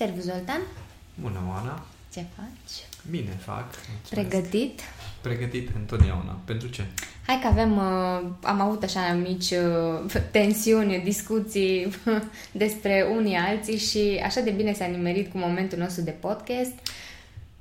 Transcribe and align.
Servus, 0.00 0.24
Zoltan. 0.24 0.60
Bună, 1.20 1.40
Oana. 1.48 1.82
Ce 2.12 2.24
faci? 2.36 2.86
Bine 3.10 3.30
fac. 3.44 3.64
Mulțumesc. 3.92 4.30
Pregătit? 4.30 4.80
Pregătit 5.20 5.68
întotdeauna. 5.76 6.38
Pentru 6.44 6.68
ce? 6.68 6.84
Hai 7.26 7.38
că 7.42 7.46
avem, 7.46 7.76
uh, 7.76 8.20
am 8.42 8.60
avut 8.60 8.82
așa 8.82 9.12
mici 9.12 9.50
uh, 9.50 10.20
tensiuni, 10.36 11.00
discuții 11.04 11.92
despre 12.52 13.06
unii 13.16 13.36
alții 13.36 13.78
și 13.78 14.20
așa 14.24 14.40
de 14.40 14.50
bine 14.50 14.72
s-a 14.72 14.84
nimerit 14.86 15.30
cu 15.32 15.38
momentul 15.38 15.78
nostru 15.78 16.02
de 16.02 16.10
podcast 16.20 16.72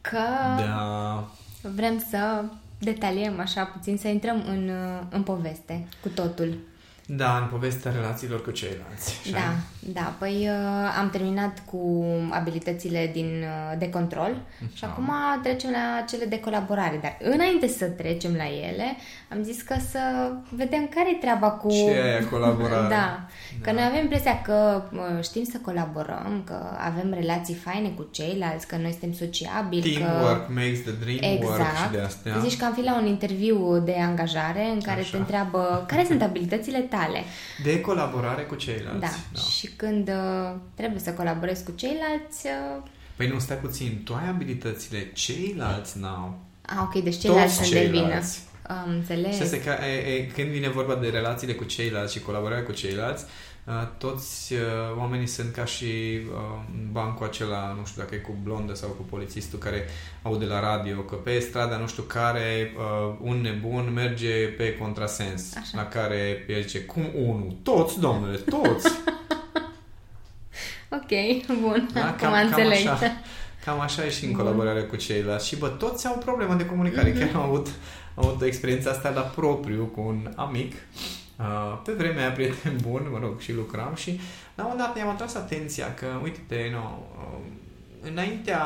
că 0.01 0.23
Da. 0.57 1.27
vrem 1.61 2.05
să 2.09 2.43
detaliem 2.77 3.39
așa 3.39 3.63
puțin, 3.63 3.97
să 3.97 4.07
intrăm 4.07 4.43
în, 4.47 4.69
uh, 4.69 5.01
în 5.09 5.23
poveste 5.23 5.87
cu 6.01 6.09
totul. 6.09 6.57
Da, 7.05 7.37
în 7.37 7.47
povestea 7.47 7.91
relațiilor 7.91 8.43
cu 8.43 8.51
ceilalți. 8.51 9.19
așa 9.25 9.31
Da, 9.31 9.37
e? 9.39 9.55
Da. 9.79 10.13
Păi 10.19 10.47
uh, 10.49 10.95
am 10.99 11.09
terminat 11.09 11.63
cu 11.65 12.05
abilitățile 12.29 13.09
din, 13.13 13.25
uh, 13.25 13.77
de 13.77 13.89
control 13.89 14.41
și 14.73 14.81
Da. 14.81 14.87
acum 14.87 15.11
trecem 15.43 15.69
la 15.71 16.05
cele 16.09 16.25
de 16.25 16.39
colaborare. 16.39 16.99
Dar 17.01 17.17
înainte 17.33 17.67
să 17.67 17.85
trecem 17.85 18.33
la 18.35 18.43
ele, 18.69 18.95
am 19.31 19.43
zis 19.43 19.61
că 19.61 19.75
să 19.89 19.99
vedem 20.49 20.87
care 20.95 21.09
e 21.11 21.17
treaba 21.19 21.49
cu... 21.49 21.69
Ce 21.69 21.89
e 21.91 22.03
aia 22.03 22.27
colaborare? 22.27 22.87
Da, 22.99 23.25
că 23.61 23.65
Da. 23.65 23.71
noi 23.71 23.83
avem 23.89 24.01
impresia 24.01 24.41
că 24.41 24.83
uh, 24.93 25.23
știm 25.23 25.43
să 25.43 25.57
colaborăm, 25.61 26.41
că 26.45 26.59
avem 26.77 27.13
relații 27.13 27.55
faine 27.55 27.89
cu 27.89 28.07
ceilalți, 28.11 28.67
că 28.67 28.75
noi 28.81 28.89
suntem 28.99 29.13
sociabili, 29.27 29.93
că... 29.93 29.99
Teamwork 29.99 30.49
makes 30.49 30.81
the 30.81 30.91
dream 30.91 31.41
work 31.41 31.59
Exact. 31.59 31.77
și 31.85 31.91
de 31.91 31.99
astea. 32.01 32.37
Zici 32.37 32.57
că 32.57 32.65
am 32.65 32.73
fi 32.73 32.81
la 32.83 32.97
un 32.97 33.05
interviu 33.05 33.79
de 33.79 33.95
angajare 33.99 34.69
în 34.73 34.81
care 34.81 34.99
Așa. 34.99 35.09
te 35.11 35.17
întreabă 35.17 35.83
care 35.87 36.05
sunt 36.05 36.21
abilitățile 36.21 36.79
tale. 36.79 37.23
De 37.63 37.81
colaborare 37.81 38.41
cu 38.41 38.55
ceilalți. 38.55 38.99
Da. 38.99 39.39
Și 39.39 39.68
când 39.75 40.07
uh, 40.09 40.55
trebuie 40.75 40.99
să 40.99 41.11
colaborezi 41.13 41.63
cu 41.63 41.71
ceilalți... 41.75 42.45
Uh, 42.45 42.83
Păi 43.15 43.27
nu, 43.27 43.39
stai 43.39 43.57
puțin. 43.57 44.01
Tu 44.03 44.13
ai 44.13 44.29
abilitățile, 44.29 45.11
ceilalți 45.13 45.99
n-au. 45.99 46.39
a, 46.61 46.81
ok, 46.81 47.03
deci 47.03 47.17
ceilalți 47.17 47.57
Toți 47.57 47.67
sunt 47.67 47.79
de 47.81 47.87
vină. 47.87 48.01
ceilalți. 48.01 48.39
Am 48.67 48.89
înțeles. 48.89 49.35
Și 49.35 49.41
asta 49.41 49.55
e 49.55 49.59
ca, 49.59 49.87
e, 49.87 50.15
e, 50.15 50.25
când 50.35 50.47
vine 50.47 50.69
vorba 50.69 50.95
de 50.95 51.07
relațiile 51.07 51.53
cu 51.53 51.63
ceilalți 51.63 52.13
și 52.13 52.19
colaborarea 52.19 52.63
cu 52.63 52.71
ceilalți, 52.71 53.25
uh, 53.65 53.73
toți 53.97 54.53
uh, 54.53 54.59
oamenii 54.97 55.27
sunt 55.27 55.53
ca 55.53 55.65
și 55.65 55.85
uh, 55.85 56.63
în 56.73 56.87
bancul 56.91 57.25
acela, 57.25 57.75
nu 57.79 57.85
știu 57.85 58.01
dacă 58.01 58.15
e 58.15 58.17
cu 58.17 58.37
blondă 58.43 58.75
sau 58.75 58.89
cu 58.89 59.01
polițistul 59.01 59.59
care 59.59 59.85
aude 60.21 60.45
la 60.45 60.59
radio 60.59 60.97
că 60.97 61.15
pe 61.15 61.39
strada 61.39 61.77
nu 61.77 61.87
știu 61.87 62.03
care 62.03 62.73
uh, 62.77 63.15
un 63.21 63.41
nebun 63.41 63.91
merge 63.93 64.45
pe 64.45 64.77
contrasens. 64.77 65.55
Așa. 65.55 65.69
La 65.73 65.85
care 65.85 66.45
el 66.47 66.61
zice, 66.61 66.79
cum 66.79 67.09
unul? 67.15 67.55
Toți, 67.63 67.99
domnule, 67.99 68.37
toți! 68.37 68.87
Ok, 70.89 71.09
bun. 71.61 71.89
Da? 71.93 72.07
Acum 72.07 72.27
înțeleg. 72.45 72.83
Cam 72.85 72.93
așa, 72.93 73.11
cam 73.65 73.79
așa 73.79 74.05
e 74.05 74.09
și 74.09 74.25
în 74.25 74.31
colaborarea 74.33 74.85
cu 74.85 74.95
ceilalți. 74.95 75.47
Și 75.47 75.55
bă, 75.55 75.67
toți 75.67 76.07
au 76.07 76.17
problema 76.17 76.55
de 76.55 76.65
comunicare. 76.65 77.09
Mhm. 77.09 77.19
Chiar 77.19 77.29
am 77.35 77.41
avut, 77.41 77.67
am 78.15 78.25
avut 78.27 78.41
experiența 78.41 78.89
asta 78.89 79.09
la 79.09 79.21
propriu 79.21 79.83
cu 79.95 80.01
un 80.01 80.31
amic. 80.35 80.73
Uh, 81.39 81.81
pe 81.85 81.91
vremea 81.91 82.21
aia 82.21 82.31
prieten 82.31 82.77
bun, 82.87 83.07
mă 83.11 83.19
rog, 83.21 83.39
și 83.39 83.53
lucram 83.53 83.93
și 83.95 84.09
la 84.55 84.63
un 84.63 84.69
moment 84.71 84.87
dat 84.87 84.97
i-am 84.97 85.09
atras 85.09 85.35
atenția 85.35 85.93
că, 85.93 86.05
uite-te, 86.23 86.69
no, 86.71 86.99
uh, 87.17 87.39
înaintea 88.11 88.63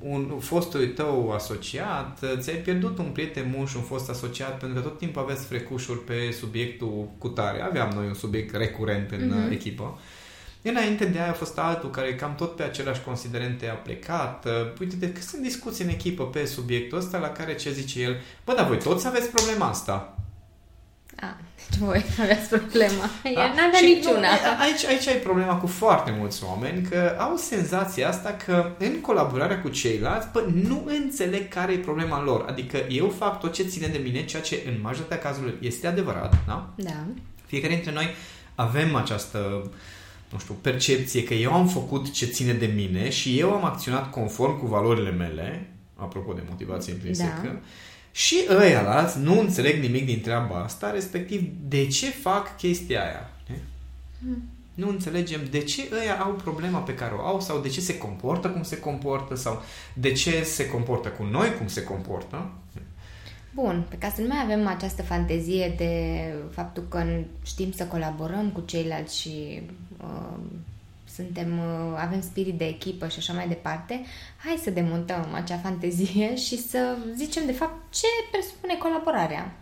un 0.00 0.32
fostul 0.40 0.86
tău 0.86 1.32
asociat, 1.32 2.18
uh, 2.22 2.32
ți-ai 2.38 2.56
pierdut 2.56 2.98
un 2.98 3.04
prieten 3.12 3.54
bun 3.56 3.66
și 3.66 3.76
un 3.76 3.82
fost 3.82 4.10
asociat 4.10 4.58
pentru 4.58 4.80
că 4.82 4.88
tot 4.88 4.98
timpul 4.98 5.22
aveți 5.22 5.46
frecușuri 5.46 5.98
pe 6.04 6.34
subiectul 6.38 7.08
cu 7.18 7.28
tare. 7.28 7.60
Aveam 7.62 7.90
noi 7.94 8.06
un 8.06 8.14
subiect 8.14 8.54
recurent 8.56 9.10
în 9.10 9.28
Mhm. 9.28 9.44
uh, 9.46 9.52
echipă. 9.52 9.98
Înainte 10.68 11.04
de 11.04 11.18
aia 11.18 11.30
a 11.30 11.32
fost 11.32 11.58
altul 11.58 11.90
care 11.90 12.14
cam 12.14 12.34
tot 12.34 12.56
pe 12.56 12.62
aceleași 12.62 13.00
considerente 13.00 13.68
a 13.68 13.74
plecat. 13.74 14.44
Uh, 14.44 14.52
Uite, 14.80 15.12
că 15.12 15.20
sunt 15.20 15.42
discuții 15.42 15.84
în 15.84 15.90
echipă 15.90 16.24
pe 16.24 16.44
subiectul 16.44 16.98
ăsta 16.98 17.18
la 17.18 17.28
care 17.28 17.54
ce 17.54 17.72
zice 17.72 18.00
el, 18.00 18.20
bă, 18.44 18.54
dar 18.54 18.66
voi 18.66 18.78
toți 18.78 19.06
aveți 19.06 19.28
problema 19.28 19.68
asta. 19.68 20.16
A, 21.20 21.36
deci 21.56 21.78
voi 21.78 22.04
aveați 22.22 22.48
problema. 22.48 23.10
El 23.24 23.34
Da? 23.34 23.46
n-avea 23.46 23.78
Și 23.78 23.84
niciuna. 23.84 24.28
Nu, 24.28 24.60
aici, 24.60 24.84
aici 24.84 25.06
ai 25.06 25.16
problema 25.16 25.56
cu 25.56 25.66
foarte 25.66 26.14
mulți 26.18 26.44
oameni 26.44 26.88
că 26.88 27.16
au 27.18 27.36
senzația 27.36 28.08
asta 28.08 28.36
că 28.44 28.70
în 28.78 29.00
colaborarea 29.00 29.60
cu 29.60 29.68
ceilalți, 29.68 30.28
bă, 30.32 30.44
nu 30.54 30.84
înțeleg 30.86 31.48
care 31.48 31.72
e 31.72 31.78
problema 31.78 32.22
lor. 32.22 32.44
Adică 32.48 32.76
eu 32.88 33.08
fac 33.08 33.40
tot 33.40 33.52
ce 33.52 33.62
ține 33.62 33.86
de 33.86 33.98
mine, 33.98 34.24
ceea 34.24 34.42
ce 34.42 34.62
în 34.66 34.80
majoritatea 34.82 35.28
cazurilor 35.28 35.56
este 35.60 35.86
adevărat, 35.86 36.34
da? 36.46 36.72
Da. 36.76 37.04
Fiecare 37.46 37.74
dintre 37.74 37.92
noi 37.92 38.14
avem 38.54 38.94
această 38.94 39.70
nu 40.36 40.42
știu, 40.42 40.54
percepție 40.60 41.24
că 41.24 41.34
eu 41.34 41.52
am 41.52 41.68
făcut 41.68 42.12
ce 42.12 42.26
ține 42.26 42.52
de 42.52 42.66
mine 42.66 43.10
și 43.10 43.38
eu 43.38 43.52
am 43.52 43.64
acționat 43.64 44.10
conform 44.10 44.58
cu 44.58 44.66
valorile 44.66 45.10
mele, 45.10 45.70
apropo 45.94 46.32
de 46.32 46.42
motivație 46.48 46.92
intrinsecă, 46.92 47.40
Da. 47.42 47.58
și 48.12 48.36
ăia 48.50 48.90
alți 48.90 49.18
nu 49.18 49.40
înțeleg 49.40 49.80
nimic 49.82 50.04
din 50.06 50.20
treaba 50.20 50.62
asta, 50.62 50.90
respectiv 50.90 51.42
de 51.68 51.86
ce 51.86 52.10
fac 52.10 52.56
chestia 52.56 53.00
aia. 53.02 53.30
știi? 53.42 53.62
Nu 54.74 54.88
înțelegem 54.88 55.40
de 55.50 55.58
ce 55.58 55.88
ăia 56.00 56.18
au 56.18 56.32
problema 56.32 56.78
pe 56.78 56.94
care 56.94 57.14
o 57.14 57.26
au 57.26 57.40
sau 57.40 57.60
de 57.60 57.68
ce 57.68 57.80
se 57.80 57.98
comportă 57.98 58.48
cum 58.48 58.62
se 58.62 58.78
comportă 58.78 59.34
sau 59.34 59.62
de 59.94 60.12
ce 60.12 60.42
se 60.42 60.68
comportă 60.68 61.08
cu 61.08 61.24
noi 61.24 61.54
cum 61.58 61.66
se 61.68 61.82
comportă. 61.82 62.50
Bun, 63.56 63.84
pe 63.88 63.96
ca 63.96 64.08
să 64.08 64.20
nu 64.20 64.26
mai 64.26 64.42
avem 64.42 64.66
această 64.66 65.02
fantezie 65.02 65.74
de 65.76 66.22
faptul 66.50 66.82
că 66.88 67.04
știm 67.44 67.72
să 67.72 67.84
colaborăm 67.84 68.50
cu 68.50 68.60
ceilalți 68.60 69.20
și 69.20 69.62
uh, 70.02 70.38
suntem, 71.14 71.58
uh, 71.58 71.96
avem 71.96 72.20
spirit 72.20 72.58
de 72.58 72.66
echipă 72.66 73.08
și 73.08 73.18
așa 73.18 73.32
mai 73.32 73.48
departe, 73.48 74.00
hai 74.44 74.60
să 74.62 74.70
demontăm 74.70 75.26
acea 75.32 75.56
fantezie 75.56 76.36
și 76.46 76.58
să 76.58 76.96
zicem 77.14 77.46
de 77.46 77.52
fapt 77.52 77.92
ce 77.92 78.06
presupune 78.30 78.74
colaborarea 78.74 79.54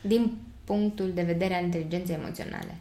din 0.00 0.36
punctul 0.64 1.12
de 1.14 1.22
vedere 1.22 1.54
al 1.54 1.64
inteligenței 1.64 2.14
emoționale. 2.14 2.76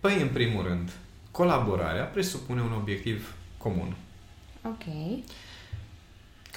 Păi, 0.00 0.20
în 0.20 0.28
primul 0.28 0.62
rând, 0.62 0.90
colaborarea 1.30 2.04
presupune 2.04 2.60
un 2.60 2.72
obiectiv 2.72 3.34
comun. 3.56 3.96
Ok. 4.62 4.84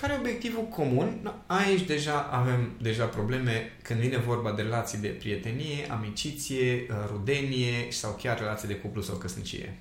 Care 0.01 0.13
e 0.13 0.17
obiectivul 0.17 0.63
comun? 0.63 1.17
No, 1.21 1.31
aici 1.45 1.81
deja 1.81 2.29
avem 2.31 2.71
deja 2.81 3.05
probleme 3.05 3.71
când 3.81 3.99
vine 3.99 4.17
vorba 4.17 4.51
de 4.51 4.61
relații 4.61 4.97
de 4.97 5.07
prietenie, 5.07 5.87
amiciție, 5.91 6.85
uh, 6.89 6.95
rudenie 7.11 7.87
sau 7.89 8.11
chiar 8.21 8.37
relații 8.39 8.67
de 8.67 8.75
cuplu 8.75 9.01
sau 9.01 9.15
căsnicie. 9.15 9.77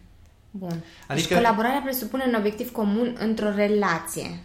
Bun. 0.50 0.68
Adică... 0.68 0.84
Adică- 1.08 1.28
Deci 1.28 1.36
colaborarea 1.36 1.80
presupune 1.84 2.24
un 2.26 2.34
obiectiv 2.34 2.70
comun 2.72 3.16
într-o 3.18 3.50
relație. 3.54 4.38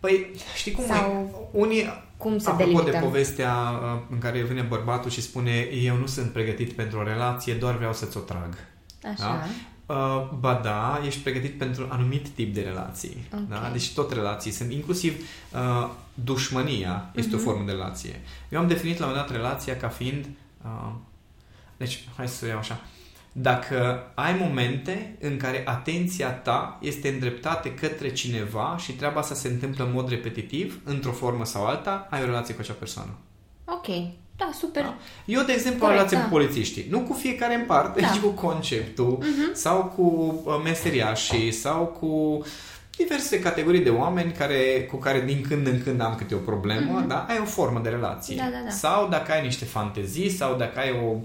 Păi, 0.00 0.30
știi 0.56 0.72
cum 0.72 0.84
Sau 0.86 1.30
e? 1.52 1.58
Unii, 1.58 2.04
cum 2.16 2.38
să 2.38 2.50
apropo 2.50 2.70
delimităm? 2.70 3.00
de 3.00 3.06
povestea 3.06 3.54
uh, 3.54 4.00
în 4.10 4.18
care 4.18 4.42
vine 4.42 4.62
bărbatul 4.62 5.10
și 5.10 5.22
spune 5.22 5.68
eu 5.82 5.96
nu 5.96 6.06
sunt 6.06 6.30
pregătit 6.32 6.72
pentru 6.72 6.98
o 6.98 7.02
relație, 7.02 7.54
doar 7.54 7.76
vreau 7.76 7.92
să-ți 7.92 8.16
o 8.16 8.20
trag. 8.20 8.54
Așa. 9.12 9.48
Uh, 9.86 10.28
ba 10.38 10.60
da, 10.62 11.00
ești 11.06 11.20
pregătit 11.20 11.58
pentru 11.58 11.86
anumit 11.90 12.28
tip 12.28 12.54
de 12.54 12.60
relații. 12.60 13.16
Ok. 13.34 13.48
Da? 13.48 13.68
Deci 13.72 13.92
tot 13.92 14.12
relații 14.12 14.50
sunt. 14.50 14.72
Inclusiv 14.72 15.14
uh, 15.52 15.88
dușmănia 16.14 17.10
este 17.14 17.34
Mhm. 17.36 17.40
o 17.40 17.50
formă 17.50 17.64
de 17.64 17.72
relație. 17.72 18.20
Eu 18.48 18.58
am 18.60 18.66
definit 18.68 18.98
la 18.98 19.06
un 19.06 19.10
moment 19.10 19.28
dat 19.28 19.36
relația 19.36 19.76
ca 19.76 19.88
fiind... 19.88 20.26
Uh, 20.64 20.92
deci, 21.76 22.04
hai 22.16 22.28
să 22.28 22.44
o 22.44 22.48
iau 22.48 22.58
așa. 22.58 22.80
Dacă 23.32 24.02
ai 24.14 24.36
momente 24.40 25.16
în 25.20 25.36
care 25.36 25.62
atenția 25.66 26.30
ta 26.32 26.78
este 26.80 27.08
îndreptată 27.08 27.68
către 27.68 28.12
cineva 28.12 28.76
și 28.78 28.92
treaba 28.92 29.20
asta 29.20 29.34
se 29.34 29.48
întâmplă 29.48 29.84
în 29.84 29.92
mod 29.92 30.08
repetitiv, 30.08 30.80
într-o 30.84 31.12
formă 31.12 31.44
sau 31.44 31.64
alta, 31.66 32.06
ai 32.10 32.22
o 32.22 32.24
relație 32.24 32.54
cu 32.54 32.60
acea 32.60 32.72
persoană. 32.72 33.10
Ok. 33.64 33.86
Da, 34.36 34.50
super. 34.58 34.82
Da? 34.82 34.96
Eu, 35.24 35.42
de 35.42 35.52
exemplu, 35.52 35.84
am 35.86 35.90
Corect, 35.92 35.96
relație 35.96 36.16
da. 36.16 36.22
cu 36.22 36.28
polițiștii. 36.30 36.86
Nu 36.90 37.00
cu 37.00 37.12
fiecare 37.12 37.54
în 37.54 37.64
parte, 37.64 38.00
Da. 38.00 38.06
ci 38.06 38.18
cu 38.26 38.28
conceptul 38.28 39.18
Mhm. 39.20 39.54
sau 39.54 39.84
cu 39.96 40.02
uh, 40.44 40.60
meseriașii 40.64 41.52
sau 41.52 41.84
cu 42.00 42.42
diverse 42.96 43.38
categorii 43.40 43.80
de 43.80 43.90
oameni 43.90 44.32
care, 44.32 44.88
cu 44.90 44.96
care 44.96 45.20
din 45.26 45.44
când 45.48 45.66
în 45.66 45.82
când 45.82 46.00
am 46.00 46.14
câte 46.14 46.34
o 46.34 46.38
problemă, 46.38 46.92
Mhm. 46.98 47.08
da? 47.08 47.26
ai 47.28 47.38
o 47.40 47.44
formă 47.44 47.80
de 47.82 47.88
relație. 47.88 48.36
Da, 48.36 48.42
da, 48.52 48.58
da. 48.64 48.70
Sau 48.70 49.08
dacă 49.08 49.32
ai 49.32 49.44
niște 49.44 49.64
fantezii 49.64 50.30
sau 50.30 50.56
dacă 50.56 50.78
ai 50.78 50.90
o, 50.90 51.16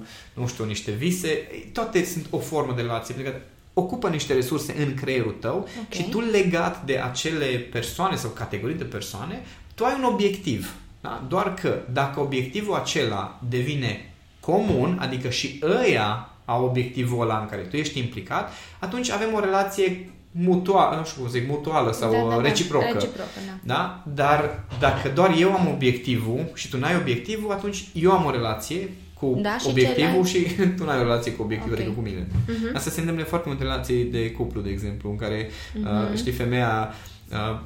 nu 0.41 0.47
știu, 0.47 0.65
niște 0.65 0.91
vise, 0.91 1.47
toate 1.74 2.03
sunt 2.06 2.25
o 2.30 2.38
formă 2.39 2.74
de 2.75 2.81
relație. 2.81 3.13
Pentru 3.13 3.33
că 3.33 3.39
ocupă 3.74 4.09
niște 4.09 4.33
resurse 4.33 4.75
în 4.80 4.94
creierul 4.94 5.35
tău 5.39 5.57
Ok. 5.81 5.94
și 5.94 6.09
tu 6.09 6.19
legat 6.19 6.85
de 6.85 6.97
acele 7.00 7.45
persoane 7.45 8.15
sau 8.15 8.30
categorii 8.30 8.75
de 8.75 8.83
persoane, 8.83 9.41
tu 9.75 9.85
ai 9.85 9.95
un 9.97 10.03
obiectiv. 10.03 10.74
Da? 11.01 11.24
Doar 11.27 11.53
că 11.53 11.75
dacă 11.94 12.19
obiectivul 12.19 12.75
acela 12.75 13.39
devine 13.50 14.13
comun, 14.39 14.98
adică 15.01 15.30
și 15.30 15.59
ăia 15.83 16.30
au 16.45 16.65
obiectivul 16.65 17.21
ăla 17.21 17.39
în 17.39 17.48
care 17.48 17.62
tu 17.62 17.75
ești 17.75 18.00
implicat, 18.00 18.51
atunci 18.80 19.09
avem 19.12 19.33
o 19.33 19.39
relație 19.39 20.09
mutuală, 20.31 20.95
nu 20.98 21.06
știu 21.06 21.21
cum 21.21 21.30
zic, 21.31 21.48
mutuală 21.50 21.92
sau 21.92 22.12
Da, 22.12 22.18
da, 22.30 22.36
da. 22.36 22.42
reciprocă. 22.42 22.86
Reciprocă, 22.94 23.30
da. 23.48 23.74
Da? 23.74 24.03
Dar 24.13 24.63
dacă 24.80 25.09
doar 25.09 25.36
eu 25.39 25.53
am 25.53 25.68
obiectivul 25.74 26.45
și 26.53 26.69
tu 26.69 26.77
n-ai 26.77 26.95
obiectivul, 26.95 27.51
atunci 27.51 27.88
eu 27.94 28.12
am 28.12 28.25
o 28.25 28.31
relație 28.31 28.89
cu 29.13 29.39
Da, 29.42 29.57
și 29.57 29.68
obiectivul 29.69 30.25
celălalt- 30.25 30.27
și 30.27 30.56
tu 30.77 30.83
n-ai 30.86 30.97
o 31.00 31.01
relație 31.01 31.31
cu 31.33 31.42
obiectivul, 31.42 31.74
Ok. 31.74 31.80
adică 31.80 31.95
cu 31.95 32.01
mine. 32.01 32.27
Mhm. 32.47 32.75
Asta 32.75 32.89
se 32.89 33.00
întâmplă 33.00 33.24
foarte 33.25 33.47
mult 33.50 33.59
în 33.62 33.68
relații 33.68 34.04
de 34.04 34.31
cuplu, 34.31 34.62
de 34.62 34.69
exemplu, 34.69 35.09
în 35.09 35.15
care, 35.15 35.50
Mhm. 35.74 35.86
uh, 36.12 36.18
știi, 36.18 36.31
femeia 36.31 36.94
uh, 37.31 37.59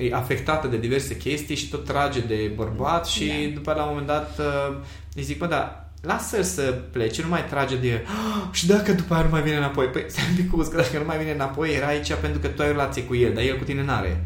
e 0.00 0.14
afectată 0.14 0.66
de 0.66 0.78
diverse 0.78 1.16
chestii 1.16 1.56
și 1.56 1.68
tot 1.68 1.84
trage 1.84 2.20
de 2.20 2.52
bărbat 2.54 3.06
și 3.06 3.26
Da. 3.26 3.54
după 3.54 3.72
la 3.72 3.82
un 3.82 3.88
moment 3.88 4.06
dat 4.06 4.38
uh, 4.38 4.76
îi 5.14 5.22
zic, 5.22 5.38
bă, 5.38 5.46
da, 5.46 5.90
lasă-l 6.02 6.42
să 6.42 6.62
plece, 6.92 7.22
nu 7.22 7.28
mai 7.28 7.44
trage 7.44 7.76
de 7.76 7.88
el. 7.88 8.00
"Ah, 8.06 8.48
și 8.58 8.66
dacă 8.66 8.92
după 8.92 9.14
aia 9.14 9.22
nu 9.22 9.30
mai 9.30 9.42
vine 9.42 9.56
înapoi? 9.56 9.86
Păi, 9.86 10.04
stai 10.08 10.24
un 10.30 10.36
pic, 10.36 10.50
că 10.70 10.76
dacă 10.76 10.98
nu 10.98 11.04
mai 11.04 11.18
vine 11.18 11.30
înapoi, 11.32 11.74
era 11.74 11.86
aici 11.86 12.12
pentru 12.14 12.40
că 12.40 12.46
tu 12.48 12.62
ai 12.62 12.68
o 12.68 12.72
relație 12.72 13.02
cu 13.04 13.14
el, 13.14 13.32
dar 13.34 13.42
el 13.44 13.56
cu 13.58 13.64
tine 13.64 13.84
n-are. 13.84 14.24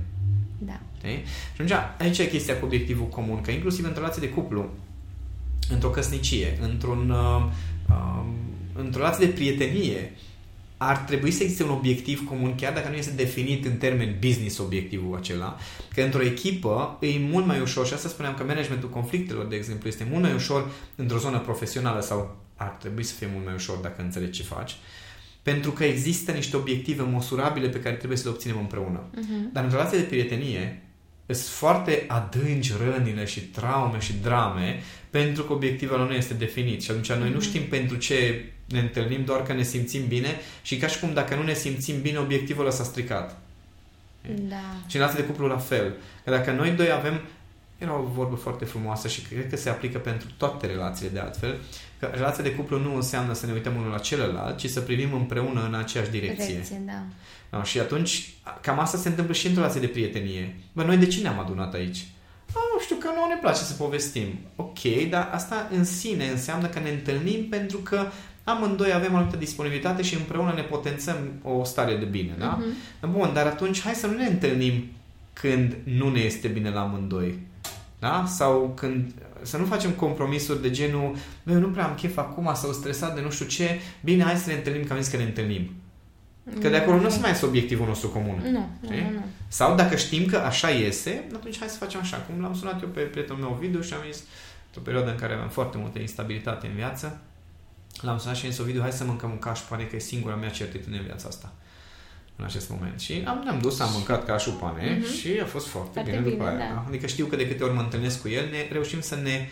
Da. 0.58 0.80
Știi? 0.98 1.22
Și 1.54 1.62
atunci, 1.62 1.72
aici 1.98 2.18
e 2.18 2.26
chestia 2.26 2.58
cu 2.58 2.64
obiectivul 2.64 3.06
comun, 3.08 3.40
că 3.40 3.50
inclusiv 3.50 3.84
într-o 3.84 4.00
relație 4.00 4.26
de 4.26 4.32
cuplu, 4.34 4.70
într-o 5.70 5.88
căsnicie, 5.88 6.58
într-un, 6.62 7.10
uh, 7.10 7.44
uh, 7.88 8.24
într-o 8.74 9.00
relație 9.02 9.26
de 9.26 9.32
prietenie, 9.32 10.12
ar 10.88 10.96
trebui 10.96 11.30
să 11.30 11.42
existe 11.42 11.62
un 11.62 11.70
obiectiv 11.70 12.24
comun, 12.28 12.54
chiar 12.54 12.72
dacă 12.72 12.88
nu 12.88 12.94
este 12.94 13.12
definit 13.16 13.64
în 13.64 13.76
termen 13.76 14.16
business 14.20 14.58
obiectivul 14.58 15.16
acela, 15.16 15.56
că 15.94 16.02
într-o 16.02 16.22
echipă 16.22 16.98
e 17.00 17.18
mult 17.18 17.46
mai 17.46 17.60
ușor, 17.60 17.86
și 17.86 17.92
asta 17.94 18.08
spuneam 18.08 18.34
că 18.34 18.44
managementul 18.44 18.88
conflictelor, 18.88 19.46
de 19.46 19.56
exemplu, 19.56 19.88
este 19.88 20.06
mult 20.10 20.22
mai 20.22 20.34
ușor 20.34 20.70
într-o 20.94 21.18
zonă 21.18 21.38
profesională 21.38 22.00
sau 22.00 22.36
ar 22.56 22.68
trebui 22.68 23.02
să 23.02 23.14
fie 23.14 23.28
mult 23.32 23.44
mai 23.44 23.54
ușor 23.54 23.76
dacă 23.76 24.02
înțelegi 24.02 24.40
ce 24.42 24.42
faci, 24.54 24.76
pentru 25.42 25.70
că 25.70 25.84
există 25.84 26.32
niște 26.32 26.56
obiective 26.56 27.02
măsurabile 27.02 27.68
pe 27.68 27.80
care 27.80 27.94
trebuie 27.94 28.18
să 28.18 28.24
le 28.24 28.30
obținem 28.34 28.58
împreună. 28.58 29.00
Mhm. 29.16 29.52
Dar 29.52 29.64
în 29.64 29.70
relație 29.70 29.98
de 29.98 30.04
prietenie 30.04 30.82
sunt 31.26 31.38
foarte 31.46 32.04
adânci 32.08 32.72
rănile 32.86 33.24
și 33.24 33.40
traume 33.40 33.98
și 34.00 34.12
drame 34.22 34.82
pentru 35.10 35.42
că 35.42 35.52
obiectivul 35.52 35.94
ăla 35.94 36.04
nu 36.04 36.12
este 36.12 36.34
definit 36.34 36.82
și 36.82 36.90
atunci 36.90 37.12
noi 37.12 37.28
nu 37.30 37.36
Mhm. 37.36 37.44
știm 37.48 37.62
pentru 37.62 37.96
ce 37.96 38.44
ne 38.72 38.80
întâlnim, 38.80 39.24
doar 39.24 39.42
că 39.42 39.52
ne 39.52 39.62
simțim 39.62 40.06
bine 40.06 40.40
și 40.62 40.76
ca 40.76 40.86
și 40.86 41.00
cum 41.00 41.12
dacă 41.12 41.34
nu 41.34 41.42
ne 41.42 41.54
simțim 41.54 42.00
bine, 42.00 42.18
obiectivul 42.18 42.64
ăla 42.64 42.74
s-a 42.74 42.84
stricat. 42.84 43.40
Da. 44.48 44.56
Și 44.86 44.96
în 44.96 45.00
relație 45.00 45.20
de 45.20 45.26
cuplu 45.26 45.46
la 45.46 45.58
fel. 45.58 45.94
Că 46.24 46.30
dacă 46.30 46.50
noi 46.50 46.70
doi 46.70 46.90
avem 46.90 47.20
era 47.78 47.98
o 47.98 48.02
vorbă 48.02 48.34
foarte 48.34 48.64
frumoasă 48.64 49.08
și 49.08 49.20
cred 49.20 49.48
că 49.50 49.56
se 49.56 49.68
aplică 49.68 49.98
pentru 49.98 50.28
toate 50.36 50.66
relațiile 50.66 51.10
de 51.10 51.18
altfel, 51.18 51.58
că 51.98 52.10
relația 52.12 52.42
de 52.42 52.54
cuplu 52.54 52.78
nu 52.78 52.94
înseamnă 52.94 53.32
să 53.32 53.46
ne 53.46 53.52
uităm 53.52 53.76
unul 53.76 53.90
la 53.90 53.98
celălalt, 53.98 54.58
ci 54.58 54.68
să 54.68 54.80
privim 54.80 55.12
împreună 55.12 55.64
în 55.66 55.74
aceeași 55.74 56.10
direcție. 56.10 56.46
Direcție, 56.46 56.82
da. 56.86 57.02
Da, 57.50 57.64
și 57.64 57.78
atunci, 57.78 58.34
cam 58.60 58.78
asta 58.78 58.98
se 58.98 59.08
întâmplă 59.08 59.34
și 59.34 59.46
într-o 59.46 59.60
relație 59.60 59.80
de 59.80 59.92
prietenie. 59.92 60.56
Bă, 60.72 60.82
noi 60.82 60.96
de 60.96 61.06
ce 61.06 61.20
ne-am 61.20 61.38
adunat 61.38 61.74
aici? 61.74 62.06
A, 62.54 62.58
nu 62.74 62.80
știu, 62.80 62.96
că 62.96 63.06
nu 63.06 63.28
ne 63.28 63.40
place 63.40 63.62
să 63.62 63.72
povestim. 63.72 64.38
Ok, 64.56 64.82
dar 65.10 65.30
asta 65.32 65.68
în 65.70 65.84
sine 65.84 66.26
înseamnă 66.26 66.66
că 66.66 66.78
ne 66.78 66.90
întâlnim 66.90 67.48
pentru 67.48 67.78
că 67.78 68.06
amândoi 68.44 68.92
avem 68.92 69.12
o 69.12 69.16
anumită 69.16 69.36
disponibilitate 69.36 70.02
și 70.02 70.14
împreună 70.14 70.52
ne 70.54 70.62
potențăm 70.62 71.16
o 71.42 71.64
stare 71.64 71.96
de 71.96 72.04
bine, 72.04 72.34
da? 72.38 72.58
Mhm. 73.00 73.12
Bun, 73.12 73.30
dar 73.34 73.46
atunci 73.46 73.80
hai 73.80 73.94
să 73.94 74.06
nu 74.06 74.16
ne 74.16 74.26
întâlnim 74.26 74.84
când 75.32 75.76
nu 75.84 76.10
ne 76.10 76.20
este 76.20 76.48
bine 76.48 76.70
la 76.70 76.80
amândoi. 76.80 77.38
Da? 77.98 78.24
Sau 78.26 78.72
când 78.76 79.12
să 79.42 79.56
nu 79.56 79.64
facem 79.64 79.90
compromisuri 79.90 80.62
de 80.62 80.70
genul 80.70 81.16
Bă, 81.42 81.52
eu 81.52 81.58
nu 81.58 81.68
prea 81.68 81.86
am 81.86 81.94
chef 81.94 82.16
acum 82.16 82.50
sau 82.54 82.72
stresat 82.72 83.14
de 83.14 83.20
nu 83.20 83.30
știu 83.30 83.46
ce, 83.46 83.80
bine, 84.00 84.22
hai 84.22 84.36
să 84.36 84.50
ne 84.50 84.56
întâlnim, 84.56 84.84
că 84.84 84.92
am 84.92 85.00
zis 85.00 85.10
că 85.10 85.16
ne 85.16 85.22
întâlnim. 85.22 85.70
Că 86.60 86.68
de 86.68 86.76
acolo 86.76 87.00
nu 87.00 87.08
se 87.08 87.18
mai 87.20 87.30
este 87.30 87.46
obiectivul 87.46 87.86
nostru 87.86 88.08
comun. 88.08 88.40
Nu, 88.44 88.50
nu, 88.50 88.68
Știi? 88.84 89.02
nu, 89.02 89.10
nu. 89.10 89.24
Sau 89.48 89.74
dacă 89.74 89.96
știm 89.96 90.26
că 90.26 90.36
așa 90.36 90.68
iese, 90.68 91.24
atunci 91.34 91.58
hai 91.58 91.68
să 91.68 91.76
facem 91.76 92.00
așa. 92.00 92.16
Cum 92.16 92.42
l-am 92.42 92.54
sunat 92.54 92.82
eu 92.82 92.88
pe 92.88 93.00
prietenul 93.00 93.40
meu 93.40 93.50
Ovidiu 93.50 93.80
și 93.80 93.92
am 93.92 94.00
zis, 94.12 94.22
într-o 94.66 94.80
perioadă 94.84 95.10
în 95.10 95.16
care 95.16 95.32
aveam 95.32 95.48
foarte 95.48 95.78
multă 95.78 95.98
instabilitate 95.98 96.66
în 96.66 96.74
viață, 96.74 97.20
l-am 98.06 98.18
sunat 98.18 98.36
și 98.36 98.44
am 98.44 98.50
zis, 98.50 98.60
Ovidiu, 98.60 98.80
hai 98.80 98.92
să 98.92 99.04
mâncăm 99.04 99.30
un 99.30 99.38
cașpane, 99.38 99.84
că 99.84 99.96
e 99.96 99.98
singura 99.98 100.34
mea 100.34 100.48
certitudine 100.50 100.96
în 100.98 101.04
viața 101.04 101.28
asta 101.28 101.52
în 102.36 102.44
acest 102.44 102.70
moment. 102.70 103.00
Și 103.00 103.22
am, 103.26 103.40
ne-am 103.44 103.58
dus, 103.58 103.80
am 103.80 103.90
mâncat 103.92 104.24
cașul 104.26 104.52
pane 104.52 104.98
Mhm. 105.00 105.12
și 105.12 105.38
a 105.42 105.46
fost 105.46 105.66
foarte, 105.66 105.90
Foarte 105.92 106.10
bine, 106.10 106.22
după 106.22 106.36
bine, 106.36 106.48
aia. 106.48 106.58
da. 106.58 106.64
Da? 106.74 106.84
Adică 106.88 107.06
știu 107.06 107.26
că 107.26 107.36
de 107.36 107.48
câte 107.48 107.64
ori 107.64 107.72
mă 107.74 107.80
întâlnesc 107.80 108.20
cu 108.20 108.28
el, 108.28 108.48
ne 108.50 108.68
reușim 108.72 109.00
să 109.00 109.14
ne 109.14 109.48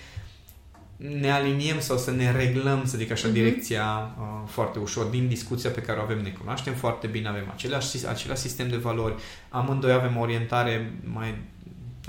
ne 1.20 1.30
aliniem 1.32 1.80
sau 1.80 1.96
să 1.96 2.10
ne 2.10 2.30
reglăm, 2.32 2.84
să 2.86 2.96
zic 2.96 3.10
așa, 3.10 3.26
Mhm. 3.26 3.34
direcția 3.36 4.14
uh, 4.18 4.48
foarte 4.48 4.78
ușor 4.78 5.04
din 5.04 5.28
discuția 5.28 5.70
pe 5.70 5.80
care 5.80 5.98
o 5.98 6.02
avem, 6.02 6.22
ne 6.22 6.28
cunoaștem 6.30 6.74
foarte 6.74 7.06
bine, 7.06 7.28
avem 7.28 7.50
același, 7.52 8.06
același 8.06 8.40
sistem 8.40 8.68
de 8.68 8.76
valori, 8.76 9.14
amândoi 9.48 9.92
avem 9.92 10.16
o 10.16 10.20
orientare 10.20 10.92
mai 11.12 11.34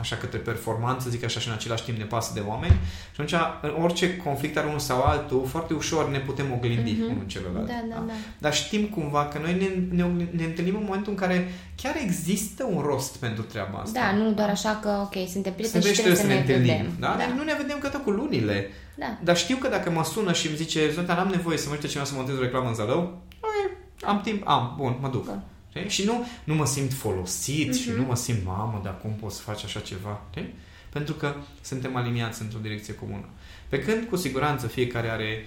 așa 0.02 0.16
către 0.16 0.38
performanță, 0.38 1.10
zic 1.10 1.24
așa, 1.24 1.40
și 1.40 1.48
în 1.48 1.54
același 1.54 1.84
timp 1.84 1.98
ne 1.98 2.04
pasă 2.04 2.32
de 2.34 2.44
oameni 2.48 2.74
și 3.14 3.22
atunci 3.22 3.34
în 3.62 3.84
orice 3.84 4.18
conflict 4.18 4.58
are 4.58 4.68
unul 4.68 4.80
sau 4.80 5.02
altul, 5.02 5.46
foarte 5.48 5.74
ușor 5.74 6.10
ne 6.10 6.20
putem 6.20 6.52
oglindi 6.52 6.92
Mhm. 6.92 7.04
unul 7.04 7.18
în 7.20 7.28
celălalt. 7.28 7.68
Da, 7.68 7.84
da, 7.90 8.04
da. 8.08 8.14
Dar 8.38 8.54
știm 8.54 8.86
cumva 8.86 9.26
că 9.26 9.38
noi 9.42 9.54
ne, 9.54 9.96
ne, 9.96 10.04
ogl- 10.04 10.36
ne 10.38 10.44
întâlnim 10.44 10.76
în 10.76 10.84
momentul 10.86 11.12
în 11.12 11.18
care 11.18 11.52
chiar 11.76 11.96
există 12.04 12.64
un 12.64 12.82
rost 12.86 13.16
pentru 13.18 13.44
treaba 13.44 13.78
asta. 13.78 14.00
Da, 14.00 14.12
nu 14.18 14.32
doar 14.32 14.50
așa 14.50 14.80
că, 14.82 14.90
ok, 15.02 15.28
suntem 15.30 15.54
prieteni 15.54 15.84
Să 15.84 15.90
și 15.90 15.94
trebuie 16.02 16.16
trebuie 16.16 16.16
să 16.16 16.28
ne, 16.28 16.54
întâlnim. 16.54 16.84
vedem. 16.86 16.96
Da? 17.00 17.16
Da. 17.18 17.34
Nu 17.36 17.44
ne 17.44 17.54
vedem 17.58 17.78
câte 17.80 17.98
cu 17.98 18.10
lunile. 18.10 18.70
da. 18.98 19.18
Dar 19.24 19.38
știu 19.38 19.56
că 19.58 19.68
dacă 19.68 19.90
mă 19.90 20.04
sună 20.04 20.34
și 20.34 20.48
îmi 20.48 20.56
zice, 20.56 20.92
Zoltan, 20.92 21.18
am 21.18 21.28
nevoie 21.28 21.58
să 21.58 21.66
mă 21.68 21.74
uite 21.74 21.88
cineva 21.88 22.06
să 22.08 22.14
montez 22.16 22.38
o 22.38 22.42
reclamă 22.42 22.68
în 22.68 22.74
Zalău, 22.74 23.22
"Ai, 23.42 23.72
am 24.04 24.22
timp, 24.22 24.48
am, 24.48 24.74
bun, 24.78 24.98
mă 25.02 25.08
duc. 25.08 25.26
Bun. 25.26 25.44
Știi? 25.76 25.90
Și 25.90 26.04
nu, 26.06 26.26
nu 26.44 26.56
mă 26.56 26.66
simt 26.66 26.94
folosit 26.94 27.76
și 27.76 27.90
Mhm. 27.90 27.98
nu 28.00 28.06
mă 28.06 28.16
simt, 28.16 28.46
mamă, 28.46 28.82
dar 28.84 28.98
cum 29.02 29.12
poți 29.12 29.36
să 29.36 29.42
faci 29.42 29.64
așa 29.64 29.80
ceva? 29.80 30.22
Știi? 30.32 30.54
Pentru 30.90 31.14
că 31.14 31.36
suntem 31.62 31.96
aliniați 31.96 32.42
într-o 32.42 32.60
direcție 32.62 32.94
comună. 32.96 33.26
Pe 33.70 33.80
când, 33.80 34.04
cu 34.10 34.16
siguranță, 34.16 34.68
fiecare 34.68 35.10
are 35.10 35.46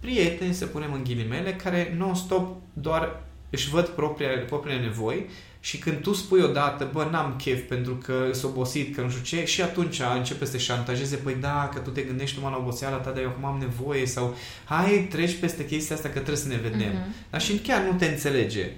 prieteni, 0.00 0.54
să 0.54 0.66
punem 0.66 0.92
în 0.92 1.04
ghilimele, 1.04 1.54
care 1.54 1.94
non-stop 1.98 2.56
doar 2.72 3.20
își 3.50 3.68
văd 3.70 3.86
propriile, 3.88 4.36
propriile 4.36 4.80
nevoi 4.80 5.26
și 5.60 5.78
când 5.78 6.00
tu 6.00 6.12
spui 6.12 6.40
odată, 6.42 6.88
bă, 6.92 7.08
n-am 7.10 7.34
chef 7.36 7.60
pentru 7.68 7.94
că 7.94 8.28
sunt 8.32 8.52
obosit, 8.52 8.94
că 8.94 9.00
nu 9.00 9.10
știu 9.10 9.22
ce, 9.22 9.44
și 9.44 9.62
atunci 9.62 10.00
începe 10.16 10.44
să 10.44 10.52
te 10.52 10.58
șantajeze, 10.58 11.16
păi 11.16 11.34
da, 11.40 11.70
că 11.74 11.80
tu 11.80 11.90
te 11.90 12.00
gândești 12.02 12.36
numai 12.36 12.52
la 12.52 12.58
oboseala 12.58 12.96
ta, 12.96 13.10
dar 13.10 13.22
eu 13.22 13.28
acum 13.28 13.44
am 13.44 13.58
nevoie 13.58 14.06
sau 14.06 14.36
hai, 14.64 15.06
treci 15.10 15.34
peste 15.40 15.64
chestia 15.66 15.96
asta 15.96 16.08
că 16.08 16.14
trebuie 16.14 16.36
să 16.36 16.48
ne 16.48 16.56
vedem. 16.56 16.92
Mhm. 16.92 17.14
Dar 17.30 17.40
și 17.40 17.58
chiar 17.58 17.82
nu 17.82 17.92
te 17.92 18.06
înțelege. 18.06 18.70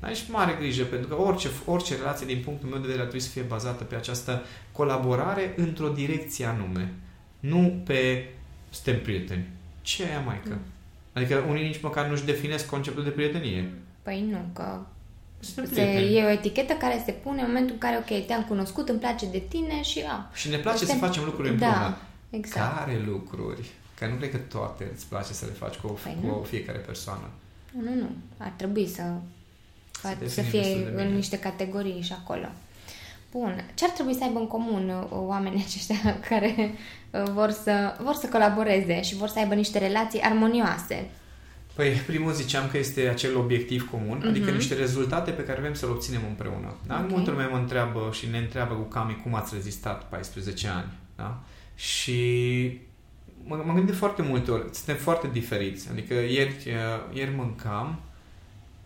Ai 0.00 0.14
și 0.14 0.30
mare 0.30 0.56
grijă, 0.58 0.84
pentru 0.84 1.08
că 1.08 1.14
orice, 1.20 1.48
orice 1.66 1.96
relație, 1.96 2.26
din 2.26 2.40
punctul 2.44 2.68
meu 2.68 2.78
de 2.78 2.82
vedere, 2.86 3.00
ar 3.02 3.06
trebui 3.08 3.26
să 3.26 3.32
fie 3.32 3.42
bazată 3.42 3.84
pe 3.84 3.94
această 3.94 4.42
colaborare 4.72 5.54
într-o 5.56 5.88
direcție 5.88 6.44
anume. 6.44 6.92
Nu 7.40 7.80
pe 7.84 8.28
suntem 8.70 9.02
prieteni. 9.02 9.46
Ce 9.82 10.02
e 10.02 10.06
aia, 10.06 10.20
maică? 10.20 10.48
Mm. 10.48 10.58
Adică 11.12 11.44
unii 11.48 11.66
nici 11.66 11.80
măcar 11.82 12.06
nu-și 12.06 12.24
definesc 12.24 12.66
conceptul 12.66 13.02
de 13.04 13.10
prietenie. 13.10 13.72
Păi 14.02 14.24
nu, 14.30 14.38
că 14.52 14.78
Suntem 15.40 15.64
se, 15.64 15.70
prieteni. 15.72 16.16
e 16.16 16.24
o 16.24 16.28
etichetă 16.30 16.72
care 16.72 17.02
se 17.04 17.12
pune 17.12 17.40
în 17.40 17.46
momentul 17.46 17.72
în 17.72 17.78
care, 17.78 17.96
ok, 17.96 18.26
te-am 18.26 18.44
cunoscut, 18.44 18.88
îmi 18.88 18.98
place 18.98 19.26
de 19.30 19.42
tine 19.48 19.82
și 19.82 20.04
a. 20.08 20.30
Și 20.34 20.48
ne 20.48 20.56
place 20.56 20.78
Suntem- 20.78 20.98
să 20.98 21.04
facem 21.06 21.24
lucruri 21.24 21.48
Da, 21.58 21.66
împreună. 21.66 21.96
exact. 22.30 22.76
Care 22.78 23.02
lucruri? 23.06 23.70
Că 23.98 24.06
nu 24.06 24.14
cred 24.14 24.30
că 24.30 24.36
toate 24.36 24.90
îți 24.94 25.06
place 25.06 25.32
să 25.32 25.44
le 25.46 25.52
faci 25.52 25.74
cu, 25.74 25.86
Păi 26.02 26.16
cu 26.20 26.26
nu. 26.26 26.42
fiecare 26.48 26.78
persoană. 26.78 27.28
Nu, 27.82 27.94
nu. 27.94 28.08
Ar 28.36 28.52
trebui 28.56 28.86
să, 28.88 29.02
fa- 29.98 30.26
să 30.26 30.40
definim 30.40 30.50
fie 30.50 30.60
destul 30.60 30.82
de 30.94 31.00
în 31.00 31.06
bine. 31.06 31.16
niște 31.16 31.38
categorii 31.38 32.02
și 32.02 32.12
acolo. 32.12 32.46
Bun. 33.30 33.64
Ce 33.74 33.84
ar 33.84 33.90
trebui 33.90 34.14
să 34.14 34.24
aibă 34.24 34.38
în 34.38 34.46
comun 34.46 34.88
uh, 34.88 35.06
oamenii 35.10 35.64
aceștia 35.66 35.96
care 36.28 36.54
uh, 37.10 37.22
vor 37.32 37.50
să, 37.50 37.96
vor 38.02 38.14
să 38.14 38.26
colaboreze 38.26 39.02
și 39.02 39.16
vor 39.16 39.28
să 39.28 39.38
aibă 39.38 39.54
niște 39.54 39.78
relații 39.78 40.20
armonioase? 40.20 41.10
Păi, 41.74 41.90
primul 41.90 42.32
ziceam 42.32 42.68
că 42.68 42.78
este 42.78 43.08
acel 43.08 43.36
obiectiv 43.36 43.90
comun, 43.90 44.18
mm-hmm. 44.22 44.28
adică 44.28 44.46
Mhm. 44.46 44.54
niște 44.54 44.74
rezultate 44.74 45.30
pe 45.30 45.42
care 45.44 45.60
vrem 45.60 45.74
să 45.74 45.86
le 45.86 45.92
obținem 45.92 46.20
împreună. 46.28 46.74
Da? 46.86 47.00
Ok. 47.04 47.10
Multă 47.10 47.30
lume 47.30 47.48
mă 47.50 47.56
întreabă 47.56 48.08
și 48.12 48.28
ne 48.30 48.38
întreabă 48.38 48.74
cu 48.74 48.82
Cami 48.82 49.20
cum 49.22 49.34
ați 49.34 49.54
rezistat 49.54 50.04
14 50.08 50.68
ani. 50.68 50.92
Da? 51.16 51.42
Și 51.74 52.20
mă, 53.44 53.62
mă 53.66 53.72
gândesc 53.72 53.98
foarte 53.98 54.22
multe 54.22 54.50
ori, 54.50 54.62
suntem 54.72 54.96
foarte 54.96 55.28
diferiți. 55.32 55.88
Adică 55.90 56.14
ieri, 56.14 56.56
uh, 56.66 57.16
ieri 57.16 57.34
mâncam, 57.36 58.00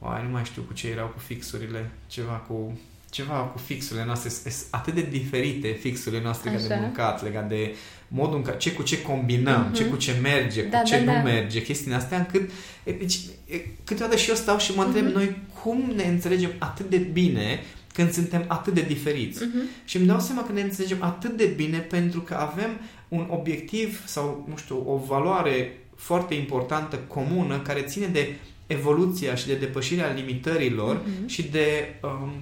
oai, 0.00 0.22
nu 0.24 0.30
mai 0.30 0.44
știu 0.44 0.62
cu 0.62 0.72
ce 0.72 0.88
erau 0.88 1.06
cu 1.06 1.18
fixurile, 1.18 1.90
ceva 2.06 2.32
cu 2.32 2.78
ceva 3.10 3.34
cu 3.34 3.58
fixurile 3.58 4.04
noastre, 4.04 4.28
sunt 4.28 4.54
atât 4.70 4.94
de 4.94 5.06
diferite 5.10 5.68
fixurile 5.80 6.22
noastre 6.22 6.50
legat 6.50 6.66
de 6.66 6.72
Așa. 6.74 6.82
mâncat, 6.82 7.22
legat 7.22 7.48
de 7.48 7.74
modul 8.08 8.36
în 8.36 8.42
care, 8.42 8.56
ce 8.56 8.72
cu 8.72 8.82
ce 8.82 9.02
combinăm, 9.02 9.60
Mhm. 9.64 9.72
ce 9.74 9.84
cu 9.84 9.96
ce 9.96 10.12
merge, 10.22 10.62
Da, 10.62 10.78
cu 10.78 10.86
ce 10.86 10.98
da, 10.98 11.12
nu 11.12 11.18
da. 11.18 11.22
merge, 11.22 11.62
chestiile 11.62 11.94
astea, 11.96 12.18
încât 12.18 12.50
e, 12.84 12.92
deci, 12.92 13.18
e, 13.50 13.56
câteodată 13.84 14.16
și 14.18 14.28
eu 14.28 14.34
stau 14.34 14.58
și 14.58 14.74
mă 14.76 14.82
întreb 14.84 15.04
Mhm. 15.04 15.12
noi 15.14 15.36
cum 15.62 15.92
ne 15.96 16.02
înțelegem 16.04 16.50
atât 16.58 16.90
de 16.90 16.96
bine 16.96 17.60
când 17.92 18.12
suntem 18.12 18.44
atât 18.48 18.74
de 18.74 18.80
diferiți. 18.82 19.44
Uh-huh. 19.44 19.84
Și 19.84 19.96
îmi 19.96 20.06
dau 20.06 20.20
seama 20.20 20.42
că 20.42 20.52
ne 20.52 20.60
înțelegem 20.60 21.02
atât 21.02 21.36
de 21.36 21.44
bine 21.46 21.78
pentru 21.78 22.20
că 22.20 22.34
avem 22.34 22.70
un 23.08 23.26
obiectiv 23.30 24.02
sau, 24.06 24.46
nu 24.50 24.56
știu, 24.56 24.82
o 24.86 24.96
valoare 24.96 25.78
foarte 25.96 26.34
importantă, 26.34 26.96
comună, 26.96 27.58
care 27.60 27.80
ține 27.80 28.06
de 28.06 28.36
evoluția 28.72 29.34
și 29.34 29.46
de 29.46 29.54
depășirea 29.54 30.12
limitărilor 30.12 31.00
mm-hmm. 31.00 31.26
și 31.26 31.42
de, 31.42 31.94
um, 32.02 32.32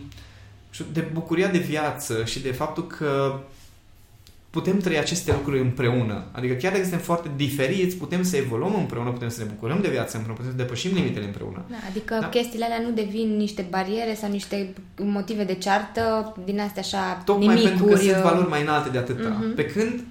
de 0.93 1.01
bucuria 1.13 1.49
de 1.49 1.59
viață 1.59 2.25
și 2.25 2.41
de 2.41 2.53
faptul 2.53 2.87
că 2.87 3.41
putem 4.51 4.79
trăi 4.79 4.99
aceste 4.99 5.33
lucruri 5.33 5.61
împreună. 5.61 6.25
Adică 6.33 6.55
chiar 6.55 6.73
dacă 6.73 6.83
suntem 6.83 7.01
foarte 7.01 7.31
diferiți, 7.37 7.97
putem 7.97 8.23
să 8.23 8.37
evoluăm 8.37 8.75
împreună, 8.75 9.11
putem 9.11 9.29
să 9.29 9.43
ne 9.43 9.51
bucurăm 9.55 9.81
de 9.81 9.89
viață 9.89 10.17
împreună, 10.17 10.41
putem 10.41 10.57
să 10.57 10.65
depășim 10.65 10.95
limitele 10.95 11.25
împreună. 11.25 11.65
Da, 11.71 11.77
adică 11.91 12.19
da? 12.21 12.29
chestiile 12.29 12.65
alea 12.65 12.81
nu 12.87 12.91
devin 12.91 13.37
niște 13.37 13.67
bariere 13.71 14.15
sau 14.15 14.31
niște 14.31 14.73
motive 14.97 15.45
de 15.45 15.55
ceartă 15.55 16.35
din 16.45 16.61
astea 16.61 16.83
așa 16.83 17.23
Tocmai 17.25 17.55
nimicuri. 17.55 17.69
pentru 17.69 17.87
că 17.87 17.97
sunt 17.97 18.23
valori 18.23 18.49
mai 18.49 18.63
înalte 18.63 18.89
de 18.89 18.99
atâta. 18.99 19.39
Uh-huh. 19.39 19.55
Pe 19.55 19.65
când 19.67 20.05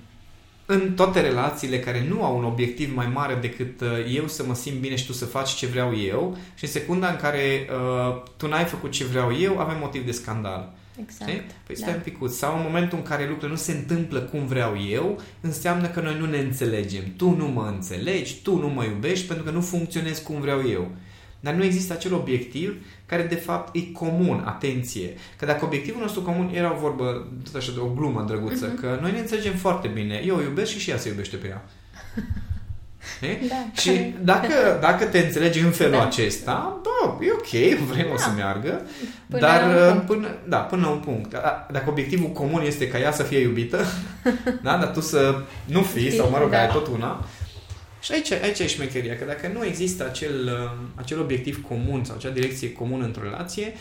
în 0.69 0.93
toate 0.95 1.21
relațiile 1.21 1.79
care 1.79 2.05
nu 2.09 2.23
au 2.23 2.37
un 2.37 2.43
obiectiv 2.43 2.95
mai 2.95 3.07
mare 3.13 3.35
decât 3.35 3.81
uh, 3.81 3.87
eu 4.15 4.27
să 4.27 4.43
mă 4.45 4.53
simt 4.53 4.79
bine 4.79 4.95
și 4.95 5.05
tu 5.05 5.13
să 5.13 5.25
faci 5.25 5.49
ce 5.49 5.65
vreau 5.65 5.97
eu 5.97 6.37
și 6.55 6.63
în 6.63 6.69
secunda 6.69 7.09
în 7.09 7.15
care 7.15 7.69
uh, 7.69 8.23
tu 8.37 8.47
n-ai 8.47 8.63
făcut 8.63 8.91
ce 8.91 9.05
vreau 9.05 9.37
eu, 9.39 9.59
avem 9.59 9.77
motiv 9.79 10.05
de 10.05 10.11
scandal. 10.11 10.73
Exact. 11.01 11.31
Știi? 11.31 11.45
Păi 11.65 11.75
stai 11.75 11.89
da. 11.89 11.95
un 11.95 12.01
picuț. 12.03 12.35
Sau 12.35 12.55
în 12.55 12.63
momentul 12.63 12.97
în 12.97 13.03
care 13.03 13.23
lucrurile 13.23 13.51
nu 13.51 13.55
se 13.55 13.71
întâmplă 13.71 14.19
cum 14.19 14.45
vreau 14.45 14.73
eu, 14.89 15.21
înseamnă 15.41 15.87
că 15.87 16.01
noi 16.01 16.17
nu 16.19 16.25
ne 16.25 16.37
înțelegem. 16.37 17.03
Tu 17.17 17.35
nu 17.35 17.45
mă 17.47 17.71
înțelegi, 17.73 18.41
tu 18.41 18.57
nu 18.57 18.67
mă 18.67 18.83
iubești 18.83 19.27
pentru 19.27 19.45
că 19.45 19.51
nu 19.51 19.61
funcționezi 19.61 20.23
cum 20.23 20.41
vreau 20.41 20.69
eu. 20.69 20.91
Dar 21.39 21.53
nu 21.53 21.63
există 21.63 21.93
acel 21.93 22.13
obiectiv 22.13 22.85
care 23.05 23.23
de 23.23 23.35
fapt 23.35 23.75
e 23.75 23.81
comun, 23.93 24.43
atenție. 24.45 25.13
Că 25.37 25.45
dacă 25.45 25.65
obiectivul 25.65 26.01
nostru 26.01 26.21
comun 26.21 26.51
era 26.53 26.73
o 26.73 26.79
vorbă, 26.79 27.27
tot 27.43 27.55
așa 27.55 27.71
de 27.71 27.79
o 27.79 27.93
glumă 27.95 28.23
drăguță, 28.27 28.73
uh-huh. 28.73 28.79
că 28.79 28.97
noi 29.01 29.11
ne 29.11 29.19
înțelegem 29.19 29.53
foarte 29.53 29.87
bine, 29.87 30.21
eu 30.25 30.35
o 30.35 30.41
iubesc 30.41 30.71
și 30.71 30.79
și 30.79 30.89
ea 30.89 30.97
se 30.97 31.09
iubește 31.09 31.35
pe 31.35 31.47
ea. 31.47 31.65
Da, 33.21 33.81
și 33.81 34.13
dacă, 34.21 34.77
dacă 34.81 35.05
te 35.05 35.19
înțelegi 35.19 35.59
în 35.59 35.71
felul 35.71 35.91
da. 35.91 36.05
acesta, 36.05 36.81
bă, 36.83 37.25
e 37.25 37.31
ok, 37.31 37.79
vrem 37.87 38.07
da. 38.09 38.17
să 38.17 38.29
meargă, 38.35 38.81
până 39.29 39.41
dar 39.41 39.95
uh, 39.95 40.01
până, 40.05 40.27
da, 40.47 40.57
până 40.57 40.81
la 40.81 40.89
un 40.89 40.99
punct. 40.99 41.31
Dacă 41.71 41.85
obiectivul 41.87 42.29
comun 42.29 42.61
este 42.65 42.87
ca 42.87 42.99
ea 42.99 43.11
să 43.11 43.23
fie 43.23 43.39
iubită, 43.39 43.85
da, 44.63 44.77
dar 44.77 44.91
tu 44.91 45.01
să 45.01 45.41
nu 45.65 45.81
fii, 45.81 46.11
sau 46.11 46.29
mă 46.29 46.37
rog, 46.37 46.49
da. 46.49 46.59
ai 46.59 46.67
tot 46.67 46.87
una, 46.87 47.25
și 48.07 48.13
aici, 48.13 48.31
aici 48.31 48.59
e 48.59 48.67
șmecheria, 48.67 49.17
că 49.17 49.25
dacă 49.25 49.47
nu 49.53 49.65
există 49.65 50.05
acel, 50.05 50.45
uh, 50.45 50.87
acel 50.95 51.19
obiectiv 51.19 51.65
comun 51.67 52.03
sau 52.03 52.15
acea 52.15 52.29
direcție 52.29 52.71
comună 52.71 53.05
într-o 53.05 53.23
relație, 53.23 53.73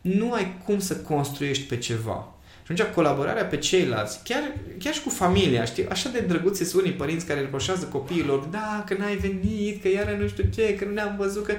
nu 0.00 0.32
ai 0.32 0.56
cum 0.64 0.78
să 0.78 0.96
construiești 0.96 1.64
pe 1.64 1.78
ceva. 1.78 2.34
Și 2.66 2.72
atunci 2.72 2.94
colaborarea 2.94 3.44
pe 3.44 3.56
ceilalți, 3.56 4.20
chiar, 4.22 4.42
chiar 4.78 4.94
și 4.94 5.02
cu 5.02 5.08
familia, 5.08 5.64
știi, 5.64 5.88
așa 5.88 6.08
de 6.08 6.18
drăguțe 6.18 6.64
sunt 6.64 6.82
unii 6.82 6.94
părinți 6.94 7.26
care 7.26 7.40
reproșează 7.40 7.84
copiilor, 7.84 8.38
da, 8.38 8.84
că 8.86 8.94
n-ai 8.98 9.16
venit, 9.16 9.82
că 9.82 9.88
iară 9.88 10.16
nu 10.20 10.28
știu 10.28 10.44
ce, 10.54 10.74
că 10.74 10.84
nu 10.84 10.92
ne-am 10.92 11.14
văzut, 11.18 11.44
că... 11.44 11.54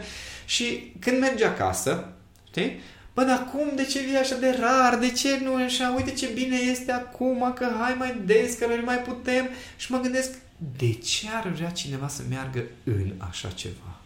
Și 0.46 0.94
când 1.00 1.20
mergi 1.20 1.44
acasă, 1.44 2.14
știi, 2.48 2.80
Bă, 3.14 3.24
dar 3.24 3.48
cum? 3.52 3.72
De 3.76 3.84
ce 3.84 4.00
vii 4.00 4.18
așa 4.18 4.36
de 4.36 4.58
rar? 4.60 4.98
De 5.00 5.12
ce 5.12 5.40
nu 5.44 5.56
așa? 5.56 5.94
Uite 5.96 6.12
ce 6.12 6.30
bine 6.34 6.58
este 6.72 6.92
acum, 6.92 7.54
că 7.56 7.68
hai 7.80 7.96
mai 7.98 8.22
des, 8.26 8.54
că 8.54 8.66
noi 8.66 8.82
mai 8.86 8.98
putem. 8.98 9.50
Și 9.76 9.92
mă 9.92 10.00
gândesc, 10.00 10.30
de 10.78 10.94
ce 10.94 11.30
ar 11.30 11.48
vrea 11.48 11.72
cineva 11.72 12.08
să 12.08 12.24
meargă 12.30 12.64
în 12.84 13.14
așa 13.18 13.50
ceva? 13.50 14.00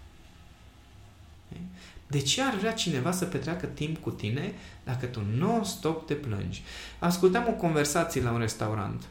De 2.08 2.20
ce 2.20 2.42
ar 2.42 2.56
vrea 2.56 2.74
cineva 2.74 3.12
să 3.12 3.26
petreacă 3.26 3.66
timp 3.66 3.98
cu 3.98 4.10
tine 4.10 4.54
dacă 4.84 5.06
tu 5.06 5.22
non-stop 5.36 6.08
te 6.08 6.14
plângi? 6.14 6.64
Ascultam 7.00 7.46
o 7.48 7.52
conversație 7.52 8.22
la 8.22 8.32
un 8.32 8.40
restaurant 8.40 9.08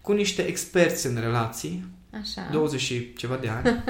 cu 0.00 0.12
niște 0.12 0.42
experți 0.42 1.06
în 1.06 1.20
relații, 1.20 1.84
Așa. 2.20 2.48
20 2.50 2.80
și 2.80 3.12
ceva 3.14 3.36
de 3.36 3.48
ani. 3.48 3.64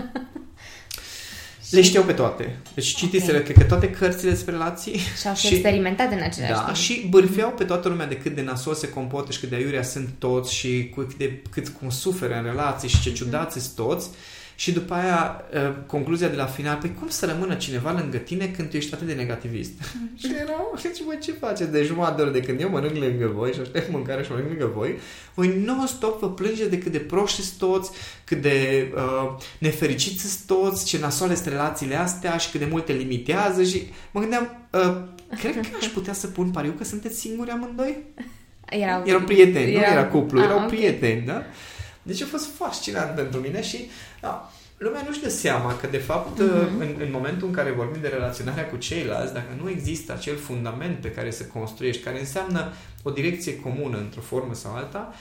Le 1.71 1.83
știau 1.83 2.05
pe 2.05 2.13
toate. 2.13 2.57
Deci 2.75 2.95
citiseră, 2.95 3.39
okay. 3.39 3.43
cred 3.43 3.57
că 3.57 3.65
toate 3.65 3.91
cărțile 3.91 4.31
despre 4.31 4.53
relații. 4.53 4.99
Și 5.21 5.29
au 5.29 5.35
și 5.41 5.55
experimentat 5.55 6.13
în 6.13 6.21
același 6.23 6.53
da, 6.53 6.63
timp. 6.65 6.77
și 6.77 7.07
bârfeau 7.11 7.51
pe 7.51 7.65
toată 7.65 7.89
lumea 7.89 8.07
de 8.07 8.17
cât 8.17 8.35
de 8.35 8.43
nasol 8.43 8.75
se 8.75 8.89
comportă 8.89 9.33
și 9.33 9.41
cât 9.41 9.49
de 9.49 9.57
aiurea 9.57 9.83
sunt 9.83 10.09
toți 10.19 10.55
și 10.55 10.93
cât, 10.95 11.15
de, 11.15 11.43
cât 11.51 11.69
cum 11.69 11.91
suferă 11.91 12.37
în 12.37 12.43
relații 12.43 12.89
și 12.89 13.01
ce 13.01 13.13
ciudați 13.13 13.61
sunt 13.61 13.75
toți. 13.75 14.09
Și 14.59 14.73
după 14.73 14.95
aia, 14.95 15.45
ă, 15.55 15.75
concluzia 15.87 16.29
de 16.29 16.37
la 16.37 16.45
final, 16.45 16.77
păi 16.77 16.95
cum 16.99 17.09
să 17.09 17.27
rămână 17.27 17.55
cineva 17.55 17.93
lângă 17.93 18.17
tine 18.17 18.47
când 18.47 18.69
tu 18.69 18.77
ești 18.77 18.95
atât 18.95 19.07
de 19.07 19.13
negativist? 19.13 19.73
și 20.21 20.33
erau, 20.41 20.79
și 20.95 21.03
bă, 21.07 21.15
ce 21.15 21.33
faceți 21.33 21.71
de 21.71 21.83
jumătate 21.83 22.17
de 22.17 22.23
oră 22.23 22.31
de 22.31 22.41
când 22.41 22.61
eu 22.61 22.69
mănânc 22.69 22.97
lângă 22.97 23.27
voi 23.35 23.53
și 23.53 23.61
aștept 23.61 23.91
mâncare 23.91 24.23
și 24.23 24.31
mănânc 24.31 24.49
lângă 24.49 24.71
voi, 24.75 24.99
voi 25.35 25.63
non-stop 25.65 26.21
vă 26.21 26.31
plângeți 26.31 26.71
de 26.71 26.79
cât 26.79 26.93
de 26.93 26.99
proști 26.99 27.43
sunt 27.43 27.59
toți, 27.59 27.91
cât 28.25 28.41
de 28.41 28.89
uh, 28.95 29.37
nefericiți 29.59 30.21
sunt 30.21 30.47
toți, 30.47 30.85
ce 30.85 30.99
nasoale 30.99 31.35
sunt 31.35 31.47
relațiile 31.47 31.95
astea 31.95 32.37
și 32.37 32.51
cât 32.51 32.61
de 32.61 32.69
multe 32.71 32.93
limitează 32.93 33.63
și 33.63 33.83
mă 34.11 34.21
gândeam, 34.21 34.69
uh, 34.73 34.97
cred 35.39 35.55
că 35.55 35.77
aș 35.81 35.87
putea 35.87 36.13
să 36.13 36.27
pun 36.27 36.51
pariu 36.51 36.73
că 36.79 36.85
sunteți 36.85 37.19
singuri 37.19 37.51
amândoi? 37.51 37.97
Erau, 38.69 39.03
erau 39.07 39.21
prieteni, 39.21 39.73
erau, 39.73 39.87
nu 39.87 39.93
era 39.93 40.07
cuplu, 40.07 40.39
ah, 40.39 40.45
erau 40.45 40.57
okay. 40.57 40.69
prieteni, 40.69 41.27
da? 41.27 41.43
Deci 42.07 42.23
a 42.23 42.27
fost 42.27 42.55
fascinant 42.57 43.15
pentru 43.15 43.41
mine 43.41 43.63
și 43.63 43.89
da, 44.21 44.51
lumea 44.79 45.03
nu-și 45.07 45.21
dă 45.21 45.29
seama 45.29 45.77
că, 45.77 45.87
de 45.87 45.99
fapt, 45.99 46.43
uh-huh. 46.43 46.79
în, 46.79 46.95
în 46.99 47.09
momentul 47.11 47.49
în 47.49 47.55
care 47.55 47.71
vorbim 47.71 48.01
de 48.01 48.09
relaționarea 48.09 48.67
cu 48.67 48.77
ceilalți, 48.77 49.33
dacă 49.33 49.57
nu 49.63 49.71
există 49.71 50.13
acel 50.13 50.37
fundament 50.37 50.99
pe 50.99 51.11
care 51.11 51.31
să 51.31 51.45
construiești, 51.45 52.03
care 52.03 52.19
înseamnă 52.19 52.73
o 53.03 53.11
direcție 53.11 53.61
comună 53.61 53.99
într-o 53.99 54.21
formă 54.21 54.55
sau 54.55 54.75
alta, 54.75 55.15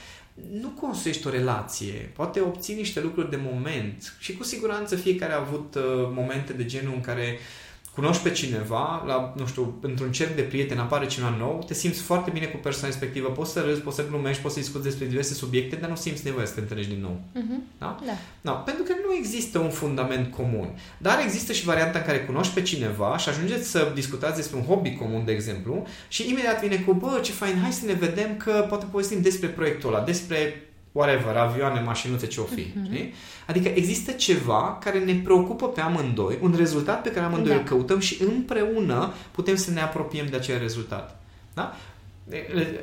nu 0.60 0.68
construiești 0.68 1.26
o 1.26 1.30
relație. 1.30 2.10
Poate 2.14 2.40
obții 2.40 2.74
niște 2.74 3.00
lucruri 3.00 3.30
de 3.30 3.38
moment 3.52 4.14
și 4.18 4.36
cu 4.36 4.44
siguranță 4.44 4.96
fiecare 4.96 5.32
a 5.32 5.40
avut 5.40 5.74
uh, 5.74 5.82
momente 6.14 6.52
de 6.52 6.64
genul 6.64 6.94
în 6.94 7.00
care 7.00 7.38
uh, 7.38 7.65
cunoști 7.96 8.22
pe 8.22 8.30
cineva, 8.30 9.04
la, 9.06 9.32
nu 9.36 9.46
știu, 9.46 9.78
într-un 9.80 10.12
cerc 10.12 10.34
de 10.34 10.42
prieteni 10.42 10.80
apare 10.80 11.06
cineva 11.06 11.34
nou, 11.38 11.64
te 11.66 11.74
simți 11.74 12.00
foarte 12.00 12.30
bine 12.30 12.46
cu 12.46 12.56
persoana 12.56 12.88
respectivă, 12.88 13.28
poți 13.28 13.52
să 13.52 13.60
râzi, 13.60 13.80
poți 13.80 13.96
să 13.96 14.06
glumești, 14.08 14.42
poți 14.42 14.54
să 14.54 14.60
discuți 14.60 14.84
despre 14.84 15.06
diverse 15.06 15.34
subiecte, 15.34 15.76
dar 15.76 15.88
nu 15.88 15.96
simți 15.96 16.24
nevoie 16.24 16.46
să 16.46 16.54
te 16.54 16.60
întâlnești 16.60 16.92
din 16.92 17.00
nou. 17.00 17.20
Uh-huh. 17.34 17.78
Da? 17.78 17.98
Da. 18.06 18.12
da? 18.40 18.50
Pentru 18.50 18.82
că 18.82 18.92
nu 19.06 19.14
există 19.14 19.58
un 19.58 19.70
fundament 19.70 20.34
comun. 20.34 20.68
Dar 20.98 21.20
există 21.24 21.52
și 21.52 21.64
varianta 21.64 21.98
în 21.98 22.04
care 22.04 22.24
cunoști 22.24 22.54
pe 22.54 22.62
cineva 22.62 23.16
și 23.18 23.28
ajungeți 23.28 23.70
să 23.70 23.90
discutați 23.94 24.36
despre 24.36 24.56
un 24.58 24.64
hobby 24.64 24.94
comun, 24.94 25.24
de 25.24 25.32
exemplu, 25.32 25.86
și 26.08 26.30
imediat 26.30 26.62
vine 26.62 26.76
cu, 26.76 26.92
bă, 26.92 27.20
ce 27.22 27.32
fain, 27.32 27.58
hai 27.62 27.72
să 27.72 27.86
ne 27.86 27.92
vedem 27.92 28.36
că 28.36 28.66
poate 28.68 28.86
povestim 28.90 29.22
despre 29.22 29.48
proiectul 29.48 29.94
ăla, 29.94 30.04
despre 30.04 30.65
whatever, 30.96 31.36
avioane, 31.36 31.80
mașinuțe, 31.80 32.26
ce 32.26 32.40
o 32.40 32.44
fi. 32.44 32.62
Uh-huh. 32.62 32.84
Știi? 32.84 33.12
Adică 33.46 33.68
există 33.68 34.12
ceva 34.12 34.78
care 34.80 34.98
ne 34.98 35.14
preocupă 35.14 35.68
pe 35.68 35.80
amândoi, 35.80 36.38
un 36.40 36.54
rezultat 36.56 37.02
pe 37.02 37.10
care 37.10 37.24
amândoi 37.26 37.52
da. 37.52 37.58
îl 37.58 37.64
căutăm 37.64 37.98
și 37.98 38.22
împreună 38.22 39.12
putem 39.30 39.56
să 39.56 39.70
ne 39.70 39.80
apropiem 39.80 40.26
de 40.26 40.36
acel 40.36 40.58
rezultat. 40.58 41.20
Da? 41.54 41.76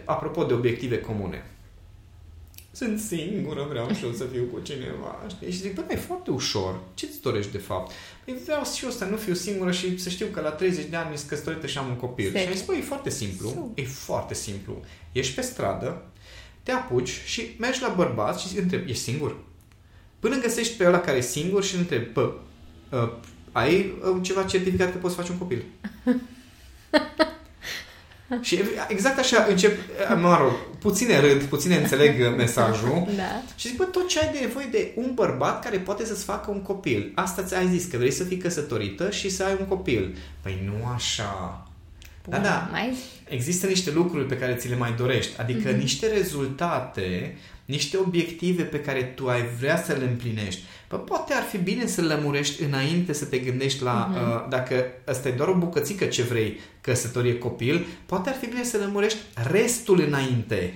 Apropo 0.06 0.44
de 0.44 0.54
obiective 0.54 1.00
comune. 1.00 1.46
Sunt 2.76 3.00
singură, 3.00 3.66
vreau 3.70 3.92
și 3.94 4.04
eu 4.04 4.12
să 4.12 4.24
fiu 4.24 4.44
cu 4.54 4.60
cineva. 4.60 5.26
Știi? 5.30 5.52
Și 5.52 5.58
zic, 5.58 5.76
bă, 5.76 5.84
e 5.90 5.96
foarte 5.96 6.32
ușor. 6.32 6.80
Ce-ți 6.94 7.22
dorești 7.22 7.52
de 7.52 7.58
fapt? 7.58 7.92
Păi 8.26 8.38
vreau 8.44 8.64
și 8.64 8.84
eu 8.84 8.92
să 8.92 9.06
nu 9.06 9.16
fiu 9.16 9.34
singură 9.34 9.72
și 9.72 9.98
să 9.98 10.10
știu 10.10 10.26
că 10.26 10.42
la 10.42 10.50
30 10.50 10.86
de 10.86 10.96
ani 10.96 11.18
sunt 11.18 11.30
căsătorită 11.30 11.68
și 11.68 11.78
am 11.78 11.88
un 11.88 11.96
copil. 11.96 12.26
Serios? 12.26 12.44
Și 12.44 12.50
ai 12.50 12.56
zis, 12.56 12.66
bă, 12.66 12.74
e 12.76 12.82
foarte 12.82 13.10
simplu. 13.10 13.72
E 13.76 13.84
foarte 13.84 14.34
simplu. 14.34 14.82
Ești 15.12 15.36
pe 15.36 15.42
stradă, 15.42 16.06
te 16.64 16.72
apuci 16.72 17.22
și 17.26 17.56
mergi 17.60 17.82
la 17.82 17.94
bărbat 17.96 18.40
și 18.40 18.58
întrebi, 18.58 18.92
ești 18.92 19.04
singur? 19.04 19.36
Până 20.20 20.40
găsești 20.40 20.78
pe 20.78 20.88
ăla 20.88 21.00
care 21.00 21.18
e 21.18 21.22
singur 21.22 21.64
și 21.64 21.76
întrebi, 21.76 22.12
bă, 22.14 22.34
uh, 22.90 23.12
ai 23.52 23.94
uh, 24.02 24.18
ceva 24.22 24.44
certificat 24.44 24.92
că 24.92 24.98
poți 24.98 25.16
face 25.16 25.32
un 25.32 25.38
copil? 25.38 25.64
și 28.42 28.60
exact 28.88 29.20
așa 29.20 29.46
încep, 29.50 29.78
mă 30.22 30.38
rog, 30.42 30.52
puține 30.80 31.20
râd, 31.20 31.44
puține 31.44 31.76
înțeleg 31.76 32.28
mesajul 32.38 33.08
da. 33.16 33.42
și 33.56 33.68
zic, 33.68 33.78
bă, 33.78 33.84
tot 33.84 34.08
ce 34.08 34.20
ai 34.20 34.32
de 34.32 34.40
nevoie 34.40 34.68
de 34.72 34.92
un 34.96 35.12
bărbat 35.14 35.64
care 35.64 35.78
poate 35.78 36.06
să-ți 36.06 36.24
facă 36.24 36.52
un 36.52 36.62
copil. 36.62 37.12
Asta 37.16 37.44
ți-ai 37.44 37.68
zis, 37.68 37.86
că 37.86 37.98
vrei 37.98 38.12
să 38.12 38.24
fii 38.24 38.38
căsătorită 38.38 39.10
și 39.10 39.30
să 39.30 39.44
ai 39.44 39.58
un 39.60 39.66
copil. 39.66 40.18
Păi 40.42 40.64
nu 40.66 40.88
așa. 40.94 41.68
Da, 42.30 42.38
da. 42.38 42.70
Mai... 42.72 42.96
Există 43.28 43.68
niște 43.68 43.92
lucruri 43.92 44.26
pe 44.26 44.38
care 44.38 44.56
ți 44.56 44.70
le 44.70 44.76
mai 44.76 44.94
dorești, 44.98 45.40
adică 45.40 45.74
mm-hmm. 45.74 45.80
niște 45.80 46.08
rezultate, 46.08 47.38
niște 47.66 47.98
obiective 47.98 48.64
pe 48.64 48.80
care 48.80 49.02
tu 49.04 49.28
ai 49.28 49.42
vrea 49.60 49.84
să 49.84 49.94
le 49.94 50.06
împlinești. 50.06 50.62
Păi 50.88 51.00
poate 51.00 51.34
ar 51.34 51.44
fi 51.44 51.58
bine 51.58 51.86
să 51.86 52.02
lămurești 52.02 52.64
înainte 52.64 53.14
să 53.14 53.26
te 53.26 53.38
gândești 53.38 53.84
la, 53.84 54.12
mm-hmm. 54.12 54.44
uh, 54.44 54.50
dacă 54.50 54.86
ăsta 55.08 55.28
e 55.28 55.32
doar 55.32 55.50
o 55.50 55.56
bucățică 55.56 56.06
ce 56.06 56.22
vrei, 56.22 56.60
căsătorie 56.82 57.38
copil, 57.38 57.86
poate 58.06 58.30
ar 58.30 58.36
fi 58.36 58.48
bine 58.48 58.64
să 58.64 58.78
lămurești 58.78 59.20
restul 59.52 60.04
înainte. 60.08 60.74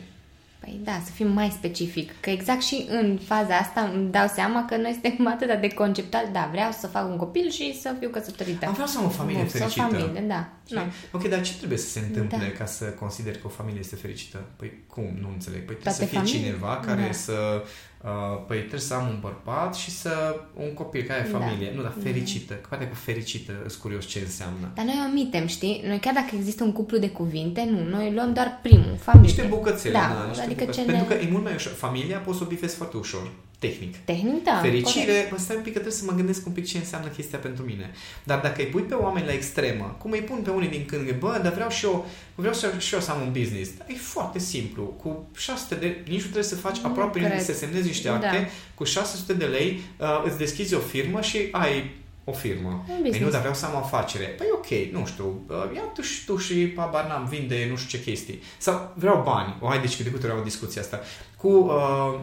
Păi 0.59 0.79
da, 0.83 1.01
să 1.05 1.11
fim 1.11 1.27
mai 1.31 1.49
specific. 1.49 2.11
Că 2.19 2.29
exact 2.29 2.61
și 2.61 2.85
în 2.89 3.19
faza 3.25 3.55
asta 3.57 3.81
îmi 3.93 4.11
dau 4.11 4.27
seama 4.27 4.65
că 4.65 4.77
noi 4.77 4.91
suntem 5.01 5.27
atât 5.33 5.61
de 5.61 5.67
conceptual. 5.67 6.23
Da, 6.31 6.47
vreau 6.51 6.71
să 6.71 6.87
fac 6.87 7.09
un 7.09 7.15
copil 7.17 7.49
și 7.49 7.79
să 7.81 7.95
fiu 7.99 8.09
căsătorită. 8.09 8.65
Am 8.65 8.73
vreau 8.73 8.87
să 8.87 8.97
am 8.97 9.05
o 9.05 9.09
familie 9.09 9.41
Bun, 9.41 9.49
fericită. 9.49 9.79
Să 9.89 9.95
o 9.95 9.97
familie, 9.99 10.21
da. 10.27 10.47
Nu. 10.69 10.81
Ok, 11.11 11.27
dar 11.29 11.41
ce 11.41 11.53
trebuie 11.57 11.77
să 11.77 11.87
se 11.89 11.99
întâmple 11.99 12.37
Da. 12.37 12.57
ca 12.57 12.65
să 12.65 12.85
consideri 12.85 13.37
că 13.41 13.47
o 13.47 13.49
familie 13.49 13.79
este 13.79 13.95
fericită? 13.95 14.43
Păi 14.55 14.83
cum? 14.87 15.17
Nu 15.21 15.29
înțeleg. 15.33 15.65
Păi 15.65 15.75
trebuie 15.75 15.83
Toate 15.83 15.97
să 15.99 16.05
fie 16.05 16.17
familii- 16.19 16.31
cineva 16.43 16.79
care 16.85 17.01
Da. 17.05 17.11
să... 17.11 17.63
Uh, 18.07 18.43
păi 18.47 18.57
trebuie 18.57 18.79
să 18.79 18.93
am 18.93 19.07
un 19.07 19.17
bărbat 19.21 19.75
și 19.75 19.91
să... 19.91 20.35
un 20.53 20.73
copil 20.73 21.03
care 21.03 21.25
e 21.27 21.31
Da. 21.31 21.37
familie. 21.39 21.71
Nu, 21.75 21.81
dar 21.81 21.93
Da. 21.95 22.01
fericită. 22.03 22.53
Că 22.53 22.65
poate 22.69 22.87
că 22.87 22.95
fericită, 22.95 23.51
sunt 23.67 23.81
curios 23.81 24.05
ce 24.05 24.19
înseamnă. 24.19 24.71
Dar 24.75 24.85
noi 24.85 24.95
omitem, 25.09 25.47
știi? 25.47 25.83
Noi 25.87 25.99
chiar 25.99 26.13
dacă 26.13 26.29
există 26.35 26.63
un 26.63 26.71
cuplu 26.71 26.97
de 26.97 27.09
cuvinte, 27.09 27.67
nu, 27.71 27.83
noi 27.97 28.13
luăm 28.13 28.33
doar 28.33 28.59
primul, 28.61 28.95
familie. 28.99 29.27
Niște 29.31 29.47
bucățele, 29.55 29.93
Da, 29.93 30.15
da, 30.19 30.25
niște 30.27 30.43
adică 30.43 30.59
bucățele. 30.59 30.85
ce 30.85 30.91
ne- 30.91 30.97
Pentru 30.97 31.15
că 31.15 31.21
e 31.23 31.29
mult 31.31 31.43
mai 31.43 31.53
ușor. 31.53 31.73
Familia 31.73 32.17
poți 32.17 32.37
să 32.37 32.43
o 32.43 32.47
bifezi 32.47 32.75
foarte 32.75 32.97
ușor, 32.97 33.31
tehnic. 33.59 33.95
Tehnic, 34.05 34.43
da. 34.43 34.59
Fericire, 34.61 35.05
corect. 35.05 35.29
bă, 35.29 35.37
stai 35.37 35.55
un 35.55 35.61
pic 35.61 35.73
că 35.73 35.79
trebuie 35.79 35.99
să 35.99 36.05
mă 36.05 36.11
gândesc 36.17 36.45
un 36.45 36.51
pic 36.51 36.65
ce 36.65 36.77
înseamnă 36.77 37.07
chestia 37.07 37.39
pentru 37.39 37.63
mine. 37.63 37.91
Dar 38.23 38.39
dacă 38.39 38.61
îi 38.61 38.67
pui 38.67 38.81
pe 38.81 38.93
oameni 38.93 39.25
la 39.25 39.33
extremă, 39.33 39.95
cum 39.99 40.11
îi 40.11 40.21
pun 40.21 40.37
pe 40.37 40.49
unii 40.49 40.69
din 40.69 40.85
când, 40.85 41.11
bă, 41.11 41.39
dar 41.43 41.53
vreau 41.53 41.69
și 41.69 41.85
eu, 41.85 42.05
vreau 42.35 42.53
să, 42.53 42.73
și 42.77 42.93
eu 42.93 42.99
să 42.99 43.11
am 43.11 43.21
un 43.21 43.31
business. 43.31 43.69
E 43.87 43.93
foarte 43.93 44.39
simplu. 44.39 44.83
Cu 44.83 45.27
600 45.35 45.75
de, 45.75 45.87
nici 46.03 46.15
nu 46.15 46.21
trebuie 46.23 46.43
să 46.43 46.55
faci 46.55 46.77
Nu 46.77 46.89
aproape 46.89 47.19
cred. 47.19 47.31
nimic, 47.31 47.45
să 47.45 47.53
semnezi 47.53 47.87
niște 47.87 48.07
Da. 48.07 48.13
acte, 48.15 48.49
cu 48.73 48.83
600 48.83 49.33
de 49.33 49.45
lei 49.45 49.81
uh, 49.99 50.23
îți 50.25 50.37
deschizi 50.37 50.73
o 50.73 50.79
firmă 50.79 51.21
și 51.21 51.47
ai 51.51 51.95
o 52.23 52.31
firmă. 52.31 52.69
Un 52.69 52.83
Păi 52.85 52.95
business. 53.01 53.19
nu, 53.25 53.29
dar 53.29 53.39
vreau 53.39 53.53
să 53.55 53.65
am 53.65 53.73
o 53.73 53.77
afacere. 53.77 54.25
Păi 54.25 54.47
ok, 54.53 54.91
nu 54.99 55.05
știu, 55.05 55.41
uh, 55.49 55.55
ia 55.75 55.81
tu 55.81 56.01
și 56.01 56.25
tu 56.25 56.37
și 56.37 56.73
habar 56.75 57.07
n-am, 57.07 57.25
vinde 57.25 57.67
nu 57.69 57.75
știu 57.75 57.97
ce 57.97 58.03
chestii. 58.09 58.41
Sau 58.57 58.91
vreau 58.95 59.21
bani. 59.25 59.55
O, 59.61 59.67
hai, 59.67 59.79
deci 59.79 60.01
de 60.01 60.09
câte 60.09 60.25
ori 60.25 60.33
am 60.35 60.41
o 60.41 60.43
discuție 60.43 60.81
asta. 60.81 60.99
Cu 61.37 61.47
uh, 61.47 62.19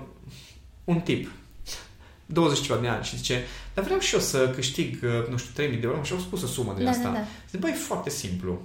un 0.84 1.00
tip, 1.00 1.30
20 2.26 2.60
ceva 2.60 2.78
de 2.78 2.88
ani 2.88 3.04
și 3.04 3.16
zice, 3.16 3.42
dar 3.74 3.84
vreau 3.84 3.98
și 4.00 4.14
eu 4.14 4.20
să 4.20 4.48
câștig, 4.50 4.98
uh, 5.02 5.28
nu 5.30 5.36
știu, 5.36 5.50
3000 5.54 5.78
de 5.80 5.86
euro 5.86 6.02
și 6.02 6.12
au 6.12 6.18
spus 6.18 6.42
o 6.42 6.46
sumă 6.46 6.72
din 6.76 6.84
Da, 6.84 6.90
asta. 6.90 7.02
da, 7.02 7.10
da. 7.12 7.24
Zic, 7.50 7.60
băi, 7.60 7.70
e 7.70 7.74
foarte 7.74 8.10
simplu. 8.10 8.62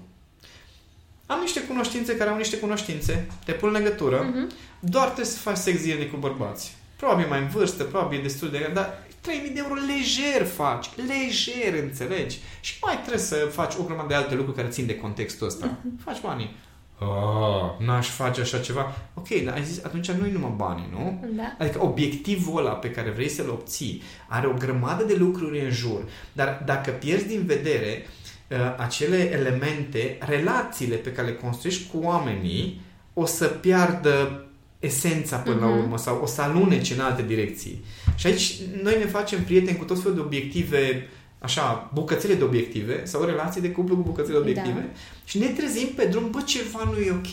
Am 1.25 1.39
niște 1.39 1.61
cunoștințe 1.61 2.15
care 2.17 2.29
au 2.29 2.37
niște 2.37 2.57
cunoștințe, 2.57 3.27
te 3.45 3.51
pun 3.51 3.67
în 3.67 3.81
legătură, 3.81 4.21
Mhm. 4.33 4.49
doar 4.79 5.05
trebuie 5.05 5.25
să 5.25 5.37
faci 5.37 5.57
sex 5.57 5.79
zilnic 5.79 6.11
cu 6.11 6.17
bărbați. 6.17 6.75
Probabil 6.95 7.27
mai 7.27 7.39
în 7.39 7.47
vârstă, 7.47 7.83
probabil 7.83 8.21
destul 8.21 8.49
de... 8.49 8.71
Dar 8.73 9.03
3000 9.21 9.49
de 9.49 9.59
euro 9.59 9.73
lejer 9.73 10.45
faci, 10.45 10.85
lejer, 10.95 11.83
înțelegi? 11.83 12.37
Și 12.61 12.73
mai 12.81 12.97
trebuie 12.99 13.21
să 13.23 13.35
faci 13.35 13.73
o 13.79 13.83
grămadă 13.83 14.07
de 14.07 14.13
alte 14.13 14.35
lucruri 14.35 14.57
care 14.57 14.67
țin 14.69 14.85
de 14.85 14.95
contextul 14.95 15.47
ăsta. 15.47 15.77
Faci 16.03 16.21
banii. 16.21 16.55
Oh, 16.99 17.85
n-aș 17.85 18.07
face 18.09 18.41
așa 18.41 18.57
ceva. 18.57 18.95
Ok, 19.13 19.27
dar 19.45 19.53
ai 19.53 19.63
zis, 19.63 19.83
atunci 19.83 20.11
nu-i 20.11 20.31
numai 20.31 20.53
banii, 20.55 20.87
nu? 20.91 21.23
Da. 21.35 21.55
Adică 21.59 21.83
obiectivul 21.83 22.59
ăla 22.59 22.71
pe 22.73 22.91
care 22.91 23.09
vrei 23.09 23.29
să-l 23.29 23.49
obții 23.49 24.01
are 24.27 24.47
o 24.47 24.53
grămadă 24.57 25.03
de 25.03 25.15
lucruri 25.19 25.59
în 25.65 25.71
jur, 25.71 26.03
dar 26.33 26.61
dacă 26.65 26.91
pierzi 26.91 27.27
din 27.27 27.43
vedere 27.45 28.05
uh, 28.51 28.57
acele 28.77 29.31
elemente, 29.31 30.17
relațiile 30.19 30.95
pe 30.95 31.11
care 31.11 31.27
le 31.27 31.33
construiești 31.33 31.89
cu 31.91 31.99
oamenii, 32.03 32.81
o 33.13 33.25
să 33.25 33.45
piardă 33.45 34.43
esența 34.79 35.37
până 35.37 35.59
la 35.59 35.67
Mhm. 35.67 35.77
urmă 35.77 35.97
sau 35.97 36.19
o 36.23 36.25
să 36.25 36.41
alunece 36.41 36.93
în 36.93 36.99
alte 36.99 37.23
direcții. 37.27 37.83
Și 38.15 38.27
aici 38.27 38.53
noi 38.83 38.95
ne 38.97 39.05
facem 39.05 39.43
prieteni 39.43 39.77
cu 39.77 39.83
tot 39.83 39.99
felul 40.01 40.15
de 40.17 40.21
obiective, 40.23 41.07
așa, 41.39 41.89
bucățele 41.93 42.33
de 42.33 42.43
obiective 42.43 43.05
sau 43.05 43.23
relații 43.23 43.61
de 43.61 43.71
cuplu 43.71 43.95
cu 43.95 44.01
bucățele 44.01 44.33
de 44.33 44.39
obiective 44.39 44.79
Da. 44.79 44.99
și 45.25 45.37
ne 45.37 45.47
trezim 45.47 45.87
pe 45.95 46.05
drum, 46.05 46.29
bă, 46.31 46.41
ceva 46.41 46.83
nu 46.83 46.97
e 46.97 47.11
ok. 47.11 47.31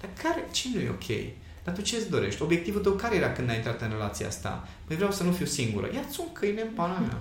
Dar 0.00 0.10
care, 0.22 0.48
ce 0.50 0.68
nu 0.74 0.80
e 0.80 0.88
ok? 0.88 1.32
Dar 1.64 1.74
tu 1.74 1.80
ce-ți 1.80 2.10
dorești? 2.10 2.42
Obiectivul 2.42 2.80
tău 2.80 2.92
care 2.92 3.16
era 3.16 3.32
când 3.32 3.50
ai 3.50 3.56
intrat 3.56 3.80
în 3.80 3.88
relația 3.88 4.26
asta? 4.26 4.68
Păi 4.84 4.96
vreau 4.96 5.10
să 5.12 5.22
nu 5.22 5.32
fiu 5.32 5.46
singură. 5.46 5.88
Ia-ți 5.94 6.20
un 6.20 6.32
câine 6.32 6.60
în 6.60 6.68
pana 6.74 6.98
mea. 6.98 7.18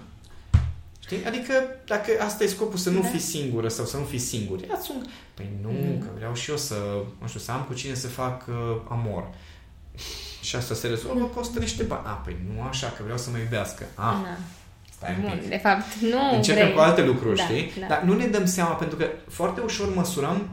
Știi? 1.00 1.26
Adică 1.26 1.54
dacă 1.86 2.12
asta 2.22 2.44
e 2.44 2.48
scopul 2.48 2.78
să 2.78 2.90
nu 2.90 3.02
Da. 3.02 3.08
fii 3.08 3.20
singură 3.20 3.68
sau 3.68 3.86
să 3.86 3.98
nu 3.98 4.04
fii 4.04 4.20
singur, 4.20 4.60
ia-ți 4.62 4.92
un... 4.96 5.06
Păi 5.34 5.50
nu, 5.62 5.70
Mm. 5.70 6.00
că 6.00 6.08
vreau 6.16 6.34
și 6.36 6.50
eu 6.50 6.58
să, 6.58 6.76
nu 7.22 7.28
știu, 7.28 7.40
să 7.40 7.52
am 7.52 7.64
cu 7.68 7.74
cine 7.74 7.94
să 7.94 8.08
fac 8.08 8.46
uh, 8.48 8.56
amor. 8.90 9.30
Și 10.42 10.56
asta 10.56 10.74
se 10.74 10.88
rezolvă, 10.88 11.26
costă 11.26 11.60
niște 11.60 11.84
bani. 11.84 12.06
A, 12.06 12.10
păi 12.12 12.36
nu 12.54 12.62
așa, 12.62 12.88
că 12.88 13.02
vreau 13.04 13.18
să 13.18 13.30
mă 13.30 13.38
iubească. 13.38 13.86
A, 13.96 14.22
Da. 14.24 14.38
Stai 15.00 15.16
un 15.24 15.30
pic. 15.30 15.40
Bun, 15.40 15.50
de 15.50 15.58
fapt, 15.58 15.96
nu 16.02 16.36
Începem 16.36 16.62
vrei. 16.64 16.74
cu 16.76 16.80
alte 16.80 17.04
lucruri, 17.04 17.38
Da, 17.38 17.44
știi? 17.44 17.72
da. 17.80 17.86
Dar 17.88 18.02
nu 18.02 18.14
ne 18.16 18.26
dăm 18.26 18.46
seama, 18.46 18.72
pentru 18.74 18.98
că 18.98 19.06
foarte 19.30 19.62
ușor 19.62 19.96
măsurăm, 19.96 20.50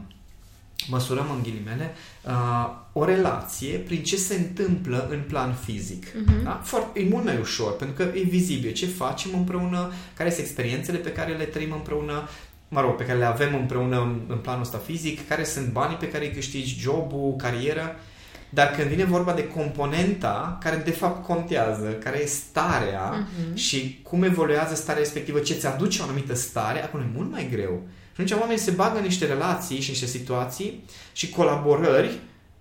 măsurăm 0.87 1.25
în 1.35 1.41
ghilimele, 1.43 1.95
uh, 2.27 2.69
o 2.93 3.05
relație 3.05 3.77
prin 3.77 4.03
ce 4.03 4.15
se 4.15 4.35
întâmplă 4.35 5.07
în 5.11 5.19
plan 5.27 5.53
fizic. 5.65 6.05
Mhm. 6.25 6.43
Da? 6.43 6.61
Foarte, 6.63 6.99
e 6.99 7.07
mult 7.09 7.23
mai 7.23 7.37
ușor, 7.41 7.75
pentru 7.75 7.95
că 7.95 8.17
e 8.17 8.21
vizibil 8.21 8.71
ce 8.71 8.85
facem 8.85 9.31
împreună, 9.33 9.91
care 10.13 10.29
sunt 10.29 10.45
experiențele 10.45 10.97
pe 10.97 11.11
care 11.11 11.31
le 11.33 11.43
trăim 11.43 11.71
împreună, 11.71 12.27
mă 12.67 12.81
rog, 12.81 12.95
pe 12.95 13.05
care 13.05 13.17
le 13.17 13.25
avem 13.25 13.55
împreună 13.55 14.01
în, 14.01 14.19
în 14.27 14.37
planul 14.37 14.61
ăsta 14.61 14.81
fizic, 14.85 15.27
care 15.27 15.43
sunt 15.43 15.67
banii 15.67 15.97
pe 15.97 16.09
care 16.09 16.25
îi 16.25 16.31
câștigi, 16.31 16.79
jobul, 16.79 17.35
cariera. 17.37 17.95
Dar 18.49 18.67
când 18.71 18.89
vine 18.89 19.03
vorba 19.03 19.33
de 19.33 19.47
componenta 19.47 20.57
care 20.61 20.75
de 20.75 20.91
fapt 20.91 21.25
contează, 21.25 21.87
care 21.91 22.21
e 22.21 22.25
starea, 22.25 23.09
Mhm. 23.11 23.55
și 23.55 23.99
cum 24.03 24.23
evoluează 24.23 24.75
starea 24.75 25.01
respectivă, 25.01 25.39
ce 25.39 25.53
ți 25.53 25.67
aduce 25.67 26.01
o 26.01 26.03
anumită 26.03 26.35
stare, 26.35 26.83
acum 26.83 26.99
e 26.99 27.09
mult 27.15 27.31
mai 27.31 27.47
greu. 27.51 27.81
Și 28.15 28.23
atunci 28.23 28.31
oamenii 28.39 28.61
se 28.63 28.71
bagă 28.71 28.97
în 28.97 29.03
niște 29.03 29.25
relații 29.25 29.79
și 29.81 29.89
niște 29.89 30.05
situații 30.05 30.83
și 31.11 31.29
colaborări 31.29 32.19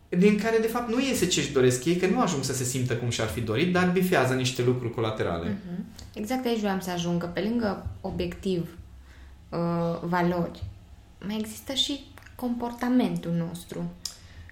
din 0.08 0.38
care 0.38 0.58
de 0.60 0.66
fapt 0.66 0.88
nu 0.88 1.00
iese 1.00 1.26
ce 1.26 1.40
își 1.40 1.52
doresc 1.52 1.84
ei, 1.84 1.96
că 1.96 2.06
nu 2.06 2.20
ajung 2.20 2.44
să 2.44 2.52
se 2.52 2.64
simtă 2.64 2.94
cum 2.96 3.08
și-ar 3.10 3.28
fi 3.28 3.40
dorit, 3.40 3.72
dar 3.72 3.90
bifează 3.90 4.34
niște 4.34 4.62
lucruri 4.62 4.94
colaterale. 4.94 5.56
Mhm. 5.66 5.84
Exact 6.14 6.46
aici 6.46 6.58
vreau 6.60 6.80
să 6.80 6.90
ajung, 6.90 7.20
că 7.20 7.26
pe 7.26 7.40
lângă 7.40 7.86
obiectiv, 8.00 8.68
uh, 9.48 9.58
valori, 10.02 10.62
mai 11.26 11.36
există 11.40 11.72
și 11.72 12.00
comportamentul 12.34 13.32
nostru, 13.32 13.90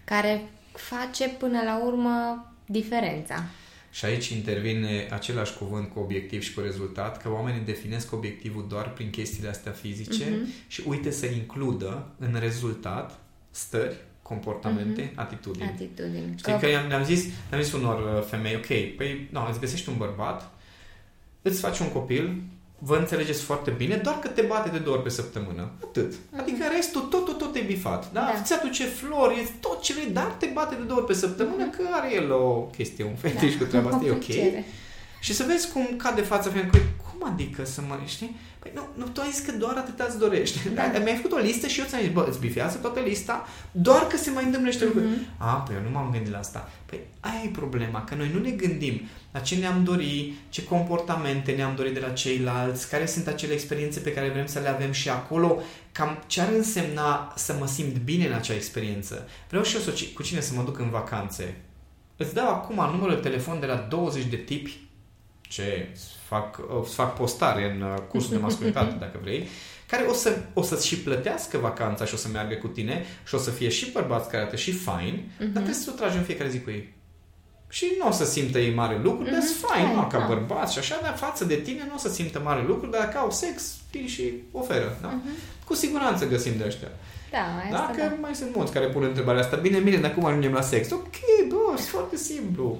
care 0.04 0.42
face 0.78 1.28
până 1.28 1.62
la 1.64 1.84
urmă 1.86 2.46
diferența. 2.66 3.44
Și 3.90 4.04
aici 4.04 4.28
intervine 4.28 5.08
același 5.10 5.56
cuvânt 5.56 5.88
cu 5.92 5.98
obiectiv 6.00 6.42
și 6.42 6.54
cu 6.54 6.60
rezultat, 6.60 7.22
că 7.22 7.30
oamenii 7.30 7.60
definesc 7.60 8.12
obiectivul 8.12 8.66
doar 8.68 8.92
prin 8.92 9.10
chestiile 9.10 9.48
astea 9.48 9.72
fizice 9.72 10.24
Mhm. 10.24 10.48
și 10.66 10.82
uite 10.86 11.10
să 11.10 11.26
includă 11.26 12.06
în 12.18 12.36
rezultat 12.40 13.18
stări, 13.50 13.96
comportamente, 14.22 15.12
atitudini. 15.14 15.64
Atitudini. 15.74 16.34
Știi 16.38 16.58
că 16.58 16.68
i-am, 16.68 16.88
le-am 16.88 17.04
zis, 17.04 17.24
le-am 17.50 17.62
zis 17.62 17.72
unor 17.72 18.16
uh, 18.18 18.24
femei, 18.24 18.54
ok, 18.54 18.96
păi, 18.96 19.28
nu, 19.30 19.46
îți 19.50 19.60
găsești 19.60 19.88
un 19.88 19.96
bărbat, 19.96 20.50
îți 21.42 21.60
faci 21.60 21.78
un 21.78 21.88
copil, 21.92 22.42
vă 22.84 22.96
înțelegeți 22.96 23.42
foarte 23.42 23.70
bine, 23.70 23.96
doar 23.96 24.18
că 24.18 24.28
te 24.28 24.42
bate 24.42 24.68
de 24.68 24.78
două 24.78 24.96
ori 24.96 25.04
pe 25.04 25.10
săptămână. 25.10 25.70
Atât. 25.84 26.14
Adică 26.36 26.64
restul, 26.76 27.00
tot, 27.00 27.24
tot, 27.24 27.38
tot 27.38 27.54
e 27.54 27.60
bifat. 27.60 28.12
Da? 28.12 28.20
Da. 28.20 28.42
Ți 28.42 28.52
aduce 28.52 28.84
flori, 28.84 29.38
e 29.40 29.46
tot 29.60 29.82
ce 29.82 29.92
vrei, 29.92 30.10
dar 30.10 30.34
te 30.38 30.46
bate 30.52 30.74
de 30.74 30.82
două 30.82 30.98
ori 30.98 31.08
pe 31.08 31.14
săptămână, 31.14 31.68
că 31.68 31.82
are 31.90 32.14
el 32.14 32.32
o 32.32 32.60
chestie, 32.76 33.04
un 33.04 33.14
fetiș 33.14 33.54
cu 33.54 33.64
treaba 33.64 33.88
asta, 33.90 34.04
e 34.06 34.10
ok. 34.18 34.24
plăcere. 34.24 34.64
Și 35.20 35.34
să 35.34 35.44
vezi 35.46 35.72
cum 35.72 35.86
cade 35.96 36.22
fața 36.22 36.50
femeii, 36.50 36.70
cu 36.70 36.78
cum 37.24 37.32
adică 37.32 37.64
să 37.64 37.80
mă, 37.80 37.98
știi? 38.04 38.36
Păi 38.58 38.70
nu, 38.74 38.82
nu, 38.94 39.04
tu 39.04 39.20
ai 39.20 39.30
zis 39.30 39.44
că 39.44 39.52
doar 39.52 39.76
atâta 39.76 40.04
îți 40.08 40.18
dorești. 40.18 40.68
Da. 40.74 40.88
Da. 40.92 40.98
Mi-ai 40.98 41.16
făcut 41.16 41.32
o 41.32 41.40
listă 41.40 41.66
și 41.66 41.80
eu 41.80 41.86
ți-am 41.86 42.00
zis, 42.00 42.12
bă, 42.12 42.26
îți 42.28 42.38
bifează 42.38 42.78
toată 42.78 43.00
lista, 43.00 43.46
doar 43.70 44.06
că 44.06 44.16
se 44.16 44.30
mai 44.30 44.44
întâmplă 44.44 44.68
niște 44.68 44.84
lucruri. 44.84 45.06
Mhm. 45.06 45.26
A, 45.36 45.52
păi 45.52 45.74
eu 45.74 45.82
nu 45.82 45.90
m-am 45.90 46.10
gândit 46.12 46.32
la 46.32 46.38
asta. 46.38 46.70
Păi 46.86 47.00
aia 47.20 47.40
e 47.44 47.48
problema, 47.48 48.04
că 48.04 48.14
noi 48.14 48.30
nu 48.34 48.40
ne 48.40 48.50
gândim 48.50 49.00
la 49.32 49.38
ce 49.38 49.54
ne-am 49.54 49.84
dori, 49.84 50.32
ce 50.48 50.64
comportamente 50.64 51.52
ne-am 51.52 51.74
dorit 51.76 51.94
de 51.94 52.00
la 52.00 52.08
ceilalți, 52.08 52.88
care 52.88 53.06
sunt 53.06 53.26
acele 53.26 53.52
experiențe 53.52 54.00
pe 54.00 54.12
care 54.12 54.28
vrem 54.28 54.46
să 54.46 54.58
le 54.58 54.68
avem 54.68 54.92
și 54.92 55.08
acolo, 55.08 55.62
cam 55.92 56.22
ce 56.26 56.40
ar 56.40 56.48
însemna 56.52 57.32
să 57.36 57.56
mă 57.58 57.66
simt 57.66 57.96
bine 57.96 58.26
în 58.26 58.32
acea 58.32 58.54
experiență. 58.54 59.28
Vreau 59.48 59.64
și 59.64 59.74
eu 59.74 59.80
să, 59.80 59.92
cu 60.14 60.22
cine 60.22 60.40
să 60.40 60.54
mă 60.54 60.62
duc 60.62 60.78
în 60.78 60.90
vacanțe. 60.90 61.56
Îți 62.16 62.34
dau 62.34 62.48
acum 62.48 62.90
numărul 62.90 63.14
de 63.14 63.28
telefon 63.28 63.60
de 63.60 63.66
la 63.66 63.86
20 63.88 64.24
de 64.24 64.36
tipi 64.36 64.78
ce 65.48 65.88
fac, 66.28 66.58
îți 66.82 66.94
fac 66.94 67.14
postare 67.16 67.74
în 67.74 67.82
uh, 67.82 67.94
cursul 68.08 68.30
de 68.30 68.36
masculinitate, 68.42 68.96
dacă 69.04 69.18
vrei, 69.22 69.48
care 69.86 70.04
o, 70.08 70.12
să, 70.12 70.36
o 70.54 70.62
să-ți 70.62 70.86
și 70.86 70.98
plătească 70.98 71.58
vacanța 71.58 72.04
și 72.04 72.14
o 72.14 72.16
să 72.16 72.28
meargă 72.32 72.54
cu 72.54 72.66
tine 72.66 73.04
și 73.26 73.34
o 73.34 73.38
să 73.38 73.50
fie 73.50 73.68
și 73.68 73.90
bărbați 73.90 74.28
care 74.28 74.42
arată 74.42 74.56
și 74.56 74.72
fain, 74.72 75.14
Mhm. 75.14 75.44
dar 75.52 75.62
trebuie 75.62 75.74
să 75.74 75.90
o 75.92 75.96
tragi 75.96 76.16
în 76.16 76.22
fiecare 76.22 76.50
zi 76.50 76.60
cu 76.60 76.70
ei. 76.70 76.92
Și 77.68 77.86
nu 77.98 78.08
o 78.08 78.10
să 78.10 78.24
simtă 78.24 78.58
ei 78.58 78.74
mare 78.74 79.00
lucru, 79.02 79.24
dar 79.24 79.32
Mhm, 79.38 79.46
sunt 79.46 79.56
fain, 79.70 79.84
fain, 79.84 79.96
nu, 79.96 80.06
ca 80.06 80.18
da. 80.18 80.26
bărbați 80.26 80.72
și 80.72 80.78
așa, 80.78 80.98
dar 81.02 81.16
față 81.16 81.44
de 81.44 81.54
tine 81.54 81.84
nu 81.88 81.94
o 81.94 81.98
să 81.98 82.08
simtă 82.08 82.40
mare 82.44 82.62
lucru, 82.66 82.86
dar 82.90 83.00
dacă 83.00 83.18
au 83.18 83.30
sex, 83.30 83.74
vin 83.90 84.06
și 84.06 84.32
oferă. 84.52 84.98
Da? 85.02 85.08
Mhm. 85.08 85.28
Cu 85.66 85.74
siguranță 85.74 86.26
găsim 86.26 86.52
de 86.58 86.64
ăștia. 86.66 86.88
Da, 87.30 87.38
asta 87.38 87.92
Da, 87.96 88.02
că 88.02 88.08
da. 88.08 88.16
mai 88.20 88.34
sunt 88.34 88.54
mulți 88.54 88.72
care 88.72 88.86
pun 88.86 89.02
întrebarea 89.02 89.40
asta. 89.40 89.56
Bine, 89.56 89.78
bine, 89.78 89.96
dar 89.96 90.14
cum 90.14 90.24
ajungem 90.24 90.52
la 90.52 90.60
sex? 90.60 90.90
Ok, 90.90 91.14
bă, 91.48 91.56
e 91.78 91.80
foarte 91.80 92.16
simplu. 92.16 92.78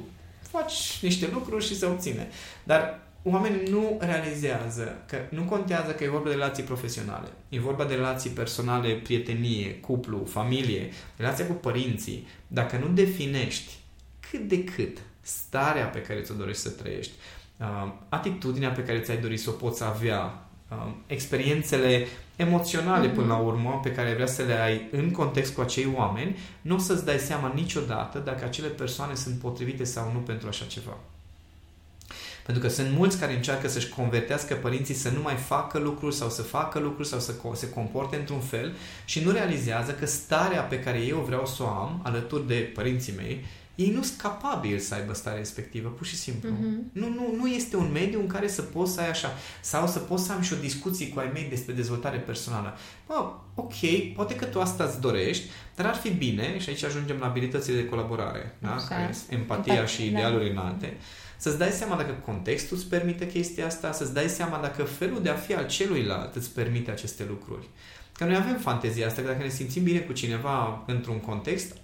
Faci 0.61 0.99
niște 1.03 1.29
lucruri 1.33 1.64
și 1.64 1.77
se 1.77 1.87
obține. 1.87 2.29
Dar 2.64 3.01
oamenii 3.23 3.71
nu 3.71 3.97
realizează 4.01 5.03
că 5.07 5.17
nu 5.31 5.43
contează 5.43 5.93
că 5.93 6.05
e 6.05 6.09
vorba 6.09 6.29
de 6.29 6.35
relații 6.35 6.62
profesionale. 6.62 7.29
E 7.49 7.61
vorba 7.61 7.85
de 7.85 7.95
relații 7.95 8.31
personale, 8.31 8.95
prietenie, 8.95 9.75
cuplu, 9.75 10.25
familie, 10.25 10.90
relația 11.17 11.47
cu 11.47 11.53
părinții. 11.53 12.27
Dacă 12.47 12.77
nu 12.77 12.88
definești 12.88 13.73
cât 14.31 14.49
de 14.49 14.64
cât 14.64 14.99
starea 15.21 15.87
pe 15.87 16.03
care 16.03 16.21
ți-o 16.21 16.35
dorești 16.35 16.62
să 16.62 16.71
trăiești, 16.71 17.12
uh, 17.59 17.93
atitudinea 18.09 18.71
pe 18.71 18.85
care 18.85 19.01
ți-ai 19.01 19.19
dorit 19.19 19.40
să 19.40 19.51
o 19.51 19.53
poți 19.53 19.85
avea 19.85 20.25
uh, 20.25 20.44
experiențele 21.07 22.07
emoționale 22.37 23.07
Mhm. 23.07 23.14
până 23.14 23.27
la 23.27 23.37
urmă 23.37 23.81
pe 23.83 23.92
care 23.92 24.14
vrea 24.14 24.27
să 24.27 24.42
le 24.42 24.61
ai 24.61 24.88
în 24.90 25.11
context 25.11 25.55
cu 25.55 25.61
acei 25.61 25.92
oameni, 25.96 26.38
nu 26.61 26.74
o 26.74 26.79
să-ți 26.79 27.05
dai 27.05 27.18
seama 27.18 27.53
niciodată 27.55 28.18
dacă 28.18 28.44
acele 28.44 28.68
persoane 28.68 29.14
sunt 29.14 29.38
potrivite 29.38 29.85
sau 29.85 30.11
nu 30.12 30.18
pentru 30.18 30.48
așa 30.48 30.64
ceva. 30.64 30.96
Pentru 32.44 32.62
că 32.62 32.68
sunt 32.68 32.90
mulți 32.96 33.18
care 33.18 33.35
încearcă 33.35 33.68
să-și 33.68 33.88
convertească 33.88 34.55
părinții 34.55 34.94
să 34.94 35.11
nu 35.11 35.20
mai 35.22 35.35
facă 35.35 35.79
lucruri 35.79 36.14
sau 36.14 36.29
să 36.29 36.42
facă 36.42 36.79
lucruri 36.79 37.09
sau 37.09 37.18
să 37.18 37.33
co- 37.35 37.55
se 37.55 37.70
comporte 37.70 38.16
într-un 38.16 38.40
fel 38.40 38.74
și 39.05 39.20
nu 39.24 39.31
realizează 39.31 39.92
că 39.92 40.07
starea 40.07 40.61
pe 40.61 40.79
care 40.81 40.98
eu 40.98 41.18
vreau 41.18 41.46
să 41.46 41.62
o 41.62 41.66
am 41.66 42.00
alături 42.03 42.46
de 42.46 42.55
părinții 42.74 43.12
mei, 43.16 43.44
ei 43.75 43.91
nu 43.91 44.03
sunt 44.03 44.21
capabili 44.21 44.81
să 44.81 44.95
aibă 44.95 45.15
starea 45.15 45.39
respectivă, 45.39 45.89
pur 45.89 46.07
și 46.07 46.17
simplu. 46.17 46.51
Mhm. 46.51 46.91
Nu, 46.93 47.09
nu, 47.09 47.35
nu 47.37 47.47
este 47.47 47.77
un 47.77 47.91
mediu 47.93 48.21
în 48.21 48.27
care 48.27 48.49
să 48.49 48.63
poți 48.63 48.93
să 48.93 49.01
ai 49.01 49.09
așa. 49.09 49.33
Sau 49.61 49.87
să 49.87 49.99
poți 49.99 50.25
să 50.25 50.33
am 50.33 50.41
și 50.41 50.53
o 50.53 50.57
discuție 50.57 51.09
cu 51.09 51.19
ai 51.19 51.31
mei 51.33 51.47
despre 51.49 51.73
dezvoltare 51.73 52.19
personală. 52.19 52.77
Bă, 53.07 53.33
ok, 53.55 53.75
poate 54.15 54.37
că 54.37 54.45
tu 54.45 54.61
asta 54.61 54.85
îți 54.85 55.01
dorești, 55.01 55.45
dar 55.77 55.87
ar 55.87 55.95
fi 55.95 56.11
bine, 56.11 56.59
și 56.59 56.69
aici 56.69 56.85
ajungem 56.85 57.17
la 57.19 57.27
abilitățile 57.27 57.77
de 57.81 57.89
colaborare, 57.89 58.57
da? 58.59 58.75
Așa. 58.75 58.87
care 58.87 59.13
sunt 59.13 59.33
empatia 59.33 59.85
Empat- 59.85 59.89
și 59.89 59.99
da. 59.99 60.05
idealuri 60.19 60.51
înalte, 60.51 60.97
să-ți 61.37 61.59
dai 61.59 61.71
seama 61.71 61.97
dacă 61.97 62.13
contextul 62.25 62.77
îți 62.77 62.87
permite 62.87 63.27
chestia 63.27 63.67
asta, 63.67 63.93
să-ți 63.93 64.15
dai 64.15 64.29
seama 64.29 64.59
dacă 64.59 64.83
felul 64.83 65.23
de 65.23 65.29
a 65.29 65.35
fi 65.35 65.55
al 65.55 65.67
celuilalt 65.67 66.35
îți 66.35 66.51
permite 66.51 66.91
aceste 66.91 67.27
lucruri. 67.29 67.67
Că 68.13 68.25
noi 68.25 68.37
avem 68.37 68.57
fantezia 68.57 69.07
asta, 69.07 69.23
că 69.23 69.29
dacă 69.29 69.43
ne 69.43 69.49
simțim 69.49 69.83
bine 69.83 69.99
cu 69.99 70.13
cineva 70.13 70.85
într-un 70.87 71.21
context, 71.21 71.77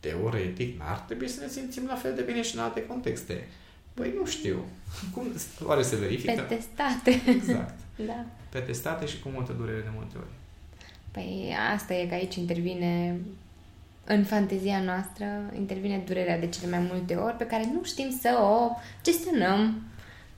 teoretic, 0.00 0.78
n-ar 0.78 0.98
trebui 0.98 1.28
să 1.28 1.40
ne 1.40 1.48
simțim 1.48 1.86
la 1.86 1.94
fel 1.94 2.14
de 2.14 2.22
bine 2.22 2.42
și 2.42 2.54
în 2.56 2.62
alte 2.62 2.86
contexte. 2.86 3.48
Păi 3.94 4.12
nu 4.18 4.26
știu. 4.26 4.64
Cum 5.14 5.26
oare 5.64 5.82
se 5.82 5.96
verifică? 5.96 6.32
Pe 6.48 6.54
testate. 6.54 7.30
Exact. 7.30 7.78
da. 8.06 8.24
Pe 8.48 8.58
testate 8.58 9.06
și 9.06 9.18
cu 9.20 9.28
multă 9.28 9.52
durere 9.52 9.80
de 9.80 9.90
multe 9.94 10.16
ori. 10.16 10.26
Păi 11.10 11.54
asta 11.74 11.94
e 11.94 12.06
că 12.06 12.14
aici 12.14 12.34
intervine 12.34 13.20
în 14.04 14.24
fantezia 14.24 14.80
noastră 14.82 15.24
intervine 15.56 16.02
durerea 16.06 16.38
de 16.38 16.46
cele 16.46 16.70
mai 16.76 16.88
multe 16.92 17.14
ori 17.14 17.34
pe 17.36 17.46
care 17.46 17.68
nu 17.72 17.84
știm 17.84 18.18
să 18.20 18.38
o 18.42 18.76
gestionăm. 19.02 19.82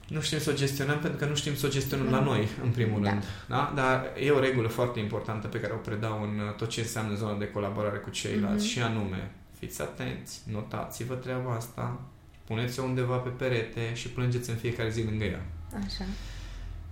Nu 0.09 0.21
știm 0.21 0.39
să 0.39 0.51
o 0.51 0.55
gestionăm 0.55 0.99
pentru 0.99 1.19
că 1.19 1.25
nu 1.27 1.35
știm 1.35 1.55
să 1.57 1.67
o 1.67 1.69
gestionăm 1.69 2.11
la 2.11 2.19
Mm. 2.19 2.25
noi, 2.25 2.49
în 2.63 2.71
primul 2.71 3.03
Da. 3.03 3.09
rând. 3.11 3.23
Da? 3.49 3.73
Dar 3.75 4.13
e 4.21 4.31
o 4.31 4.41
regulă 4.41 4.69
foarte 4.69 4.99
importantă 5.01 5.47
pe 5.47 5.61
care 5.61 5.73
o 5.73 5.77
predau 5.77 6.23
în 6.23 6.39
uh, 6.39 6.55
tot 6.57 6.69
ce 6.69 6.81
înseamnă 6.81 7.15
zona 7.17 7.39
de 7.39 7.49
colaborare 7.51 7.97
cu 7.99 8.11
ceilalți 8.11 8.65
Mhm. 8.65 8.73
și 8.73 8.83
anume, 8.83 9.31
fiți 9.67 9.83
atenți, 9.83 10.41
notați-vă 10.53 11.15
treaba 11.15 11.55
asta, 11.55 12.01
puneți-o 12.45 12.83
undeva 12.83 13.17
pe 13.17 13.29
perete 13.29 13.95
și 13.95 14.09
plângeți 14.09 14.51
în 14.51 14.57
fiecare 14.57 14.91
zi 14.91 15.03
lângă 15.03 15.25
ea. 15.25 15.47
Așa. 15.87 16.05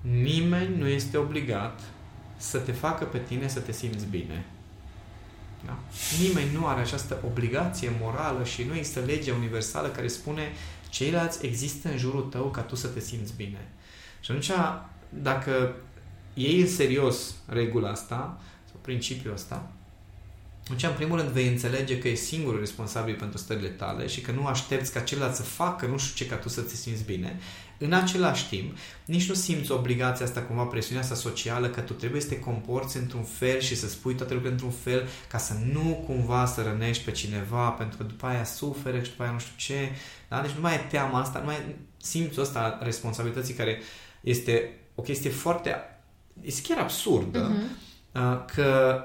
Nimeni 0.00 0.76
nu 0.76 0.86
este 0.86 1.16
obligat 1.16 1.80
să 2.36 2.58
te 2.58 2.72
facă 2.72 3.04
pe 3.04 3.18
tine 3.18 3.48
să 3.48 3.60
te 3.60 3.72
simți 3.72 4.06
bine. 4.06 4.44
Da? 5.64 5.78
Nimeni 6.20 6.52
nu 6.52 6.66
are 6.66 6.80
această 6.80 7.22
obligație 7.26 7.90
morală 8.00 8.44
și 8.44 8.62
nu 8.64 8.74
există 8.74 9.00
legea 9.00 9.34
universală 9.34 9.88
care 9.88 10.08
spune 10.08 10.52
ceilalți 10.88 11.46
există 11.46 11.88
în 11.88 11.98
jurul 11.98 12.22
tău 12.22 12.50
ca 12.50 12.60
tu 12.60 12.74
să 12.74 12.86
te 12.86 13.00
simți 13.00 13.32
bine. 13.36 13.68
Și 14.20 14.30
atunci, 14.30 14.50
dacă 15.08 15.74
iei 16.34 16.60
în 16.60 16.68
serios 16.68 17.34
regula 17.46 17.90
asta, 17.90 18.40
sau 18.70 18.78
principiul 18.80 19.32
ăsta, 19.32 19.70
atunci, 20.74 20.90
în 20.90 20.96
primul 20.96 21.18
rând, 21.18 21.30
vei 21.30 21.48
înțelege 21.48 21.98
că 21.98 22.08
e 22.08 22.14
singurul 22.14 22.58
responsabil 22.58 23.14
pentru 23.14 23.38
stările 23.38 23.68
tale 23.68 24.06
și 24.06 24.20
că 24.20 24.30
nu 24.30 24.46
aștepți 24.46 24.92
ca 24.92 25.00
celălalt 25.00 25.34
să 25.34 25.42
facă 25.42 25.86
nu 25.86 25.98
știu 25.98 26.24
ce 26.24 26.30
ca 26.30 26.36
tu 26.36 26.48
să 26.48 26.60
te 26.60 26.74
simți 26.74 27.04
bine. 27.04 27.38
În 27.78 27.92
același 27.92 28.48
timp, 28.48 28.76
nici 29.04 29.28
nu 29.28 29.34
simți 29.34 29.72
obligația 29.72 30.26
asta, 30.26 30.40
cumva 30.42 30.62
presiunea 30.62 31.02
asta 31.02 31.14
socială, 31.14 31.68
că 31.68 31.80
tu 31.80 31.92
trebuie 31.92 32.20
să 32.20 32.28
te 32.28 32.38
comporți 32.38 32.96
într-un 32.96 33.22
fel 33.22 33.60
și 33.60 33.76
să 33.76 33.88
spui 33.88 34.14
toate 34.14 34.32
lucrurile 34.32 34.60
într-un 34.62 34.80
fel 34.82 35.08
ca 35.28 35.38
să 35.38 35.52
nu 35.72 36.02
cumva 36.06 36.46
să 36.46 36.62
rănești 36.62 37.04
pe 37.04 37.10
cineva, 37.10 37.68
pentru 37.68 37.96
că 37.96 38.02
după 38.02 38.26
aia 38.26 38.44
suferă 38.44 39.02
și 39.02 39.10
după 39.10 39.22
aia 39.22 39.32
nu 39.32 39.38
știu 39.38 39.54
ce. 39.56 39.88
Da? 40.28 40.40
Deci 40.40 40.50
nu 40.50 40.60
mai 40.60 40.74
e 40.74 40.86
teama 40.90 41.20
asta, 41.20 41.38
nu 41.38 41.44
mai 41.44 41.76
simți 41.96 42.40
asta 42.40 42.78
a 42.80 42.84
responsabilității 42.84 43.54
care 43.54 43.80
este 44.20 44.70
o 44.94 45.02
chestie 45.02 45.30
foarte, 45.30 45.74
este 46.40 46.60
chiar 46.68 46.82
absurdă, 46.82 47.38
Mhm. 47.38 47.62
uh, 48.32 48.44
că 48.54 49.00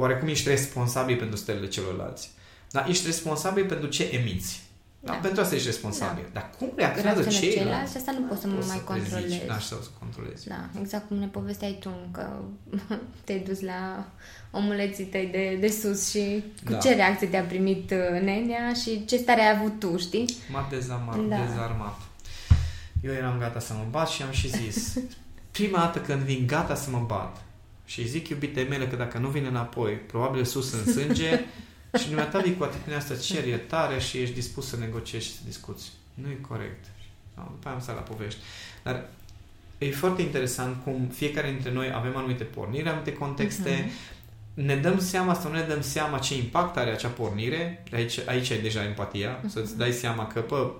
oarecum 0.00 0.28
ești 0.28 0.48
responsabil 0.48 1.16
pentru 1.16 1.36
stările 1.36 1.68
celorlalți. 1.68 2.30
Dar 2.70 2.88
ești 2.88 3.06
responsabil 3.06 3.66
pentru 3.66 3.88
ce 3.88 4.04
emiți. 4.04 4.62
Da? 5.02 5.12
Da. 5.12 5.18
Pentru 5.18 5.40
asta 5.40 5.54
ești 5.54 5.66
responsabil. 5.66 6.24
Dar 6.32 6.50
cum 6.58 6.72
reacționează 6.76 7.20
Reacțiile 7.20 7.52
ceilalți? 7.52 7.70
ceilalți, 7.72 7.96
asta 7.96 8.12
nu 8.12 8.26
poți 8.26 8.40
să 8.40 8.46
Poți 8.48 8.68
mai 8.68 8.76
să 8.76 8.92
prezici, 8.92 9.10
controlezi. 9.10 9.46
Da, 9.46 9.58
și 9.58 9.66
să 9.66 9.74
o 9.80 9.98
controlezi. 9.98 10.48
Da, 10.48 10.68
exact 10.80 11.08
cum 11.08 11.16
ne 11.16 11.26
povesteai 11.26 11.76
tu, 11.80 11.90
că 12.12 12.26
te-ai 13.24 13.38
dus 13.38 13.60
la 13.60 14.06
omuleții 14.50 15.04
tăi 15.04 15.28
de, 15.32 15.56
de 15.60 15.68
sus 15.68 16.10
și 16.10 16.44
cu 16.64 16.72
Da. 16.72 16.78
ce 16.78 16.94
reacție 16.94 17.26
te-a 17.26 17.42
primit 17.42 17.90
uh, 17.90 18.20
nenea 18.20 18.72
și 18.72 19.04
ce 19.04 19.16
stare 19.16 19.40
ai 19.40 19.56
avut 19.58 19.78
tu, 19.78 19.96
știi? 19.98 20.36
M-a 20.52 20.66
dezamar, 20.70 21.16
Da. 21.18 21.36
dezarmat. 21.46 21.98
Eu 23.02 23.12
eram 23.12 23.38
gata 23.38 23.58
să 23.58 23.72
mă 23.72 23.84
bat 23.90 24.08
și 24.08 24.22
am 24.22 24.30
și 24.30 24.48
zis 24.48 24.96
prima 25.56 25.78
dată 25.78 25.98
când 25.98 26.20
vin 26.20 26.46
gata 26.46 26.74
să 26.74 26.90
mă 26.90 27.04
bat 27.06 27.42
și 27.90 28.08
zic 28.08 28.28
iubitei 28.28 28.68
mele 28.68 28.86
că 28.88 28.96
dacă 28.96 29.18
nu 29.18 29.28
vine 29.28 29.48
înapoi, 29.48 29.92
probabil 29.92 30.44
sus 30.44 30.72
în 30.72 30.92
sânge 30.92 31.40
și 32.00 32.06
dumneata 32.06 32.38
vii 32.38 32.56
cu 32.56 32.62
atitudinea 32.64 32.98
asta, 32.98 33.16
cer 33.16 33.46
iertare 33.46 33.98
și 33.98 34.18
ești 34.18 34.34
dispus 34.34 34.68
să 34.68 34.76
negociezi 34.76 35.24
și 35.26 35.32
să 35.32 35.38
discuți. 35.46 35.92
Nu 36.14 36.28
e 36.28 36.38
corect. 36.48 36.84
Da, 37.36 37.42
după 37.50 37.66
aia 37.66 37.74
am 37.76 37.82
stat 37.82 37.94
la 37.94 38.00
povești. 38.00 38.38
Dar 38.82 39.04
e 39.78 39.90
foarte 39.90 40.22
interesant 40.22 40.76
cum 40.84 41.08
fiecare 41.12 41.50
dintre 41.50 41.72
noi 41.72 41.92
avem 41.94 42.16
anumite 42.16 42.44
porniri, 42.44 42.88
anumite 42.88 43.12
contexte, 43.12 43.84
Mhm. 43.86 44.64
ne 44.66 44.76
dăm 44.76 44.98
seama 44.98 45.34
sau 45.34 45.50
nu 45.50 45.56
ne 45.56 45.64
dăm 45.68 45.80
seama 45.80 46.18
ce 46.18 46.36
impact 46.36 46.76
are 46.76 46.90
acea 46.90 47.08
pornire, 47.08 47.82
aici, 47.92 48.18
aici 48.26 48.50
ai 48.50 48.60
deja 48.60 48.84
empatia, 48.84 49.38
Mhm. 49.42 49.48
să-ți 49.52 49.76
dai 49.76 49.92
seama 49.92 50.26
că, 50.26 50.40
pă, 50.40 50.72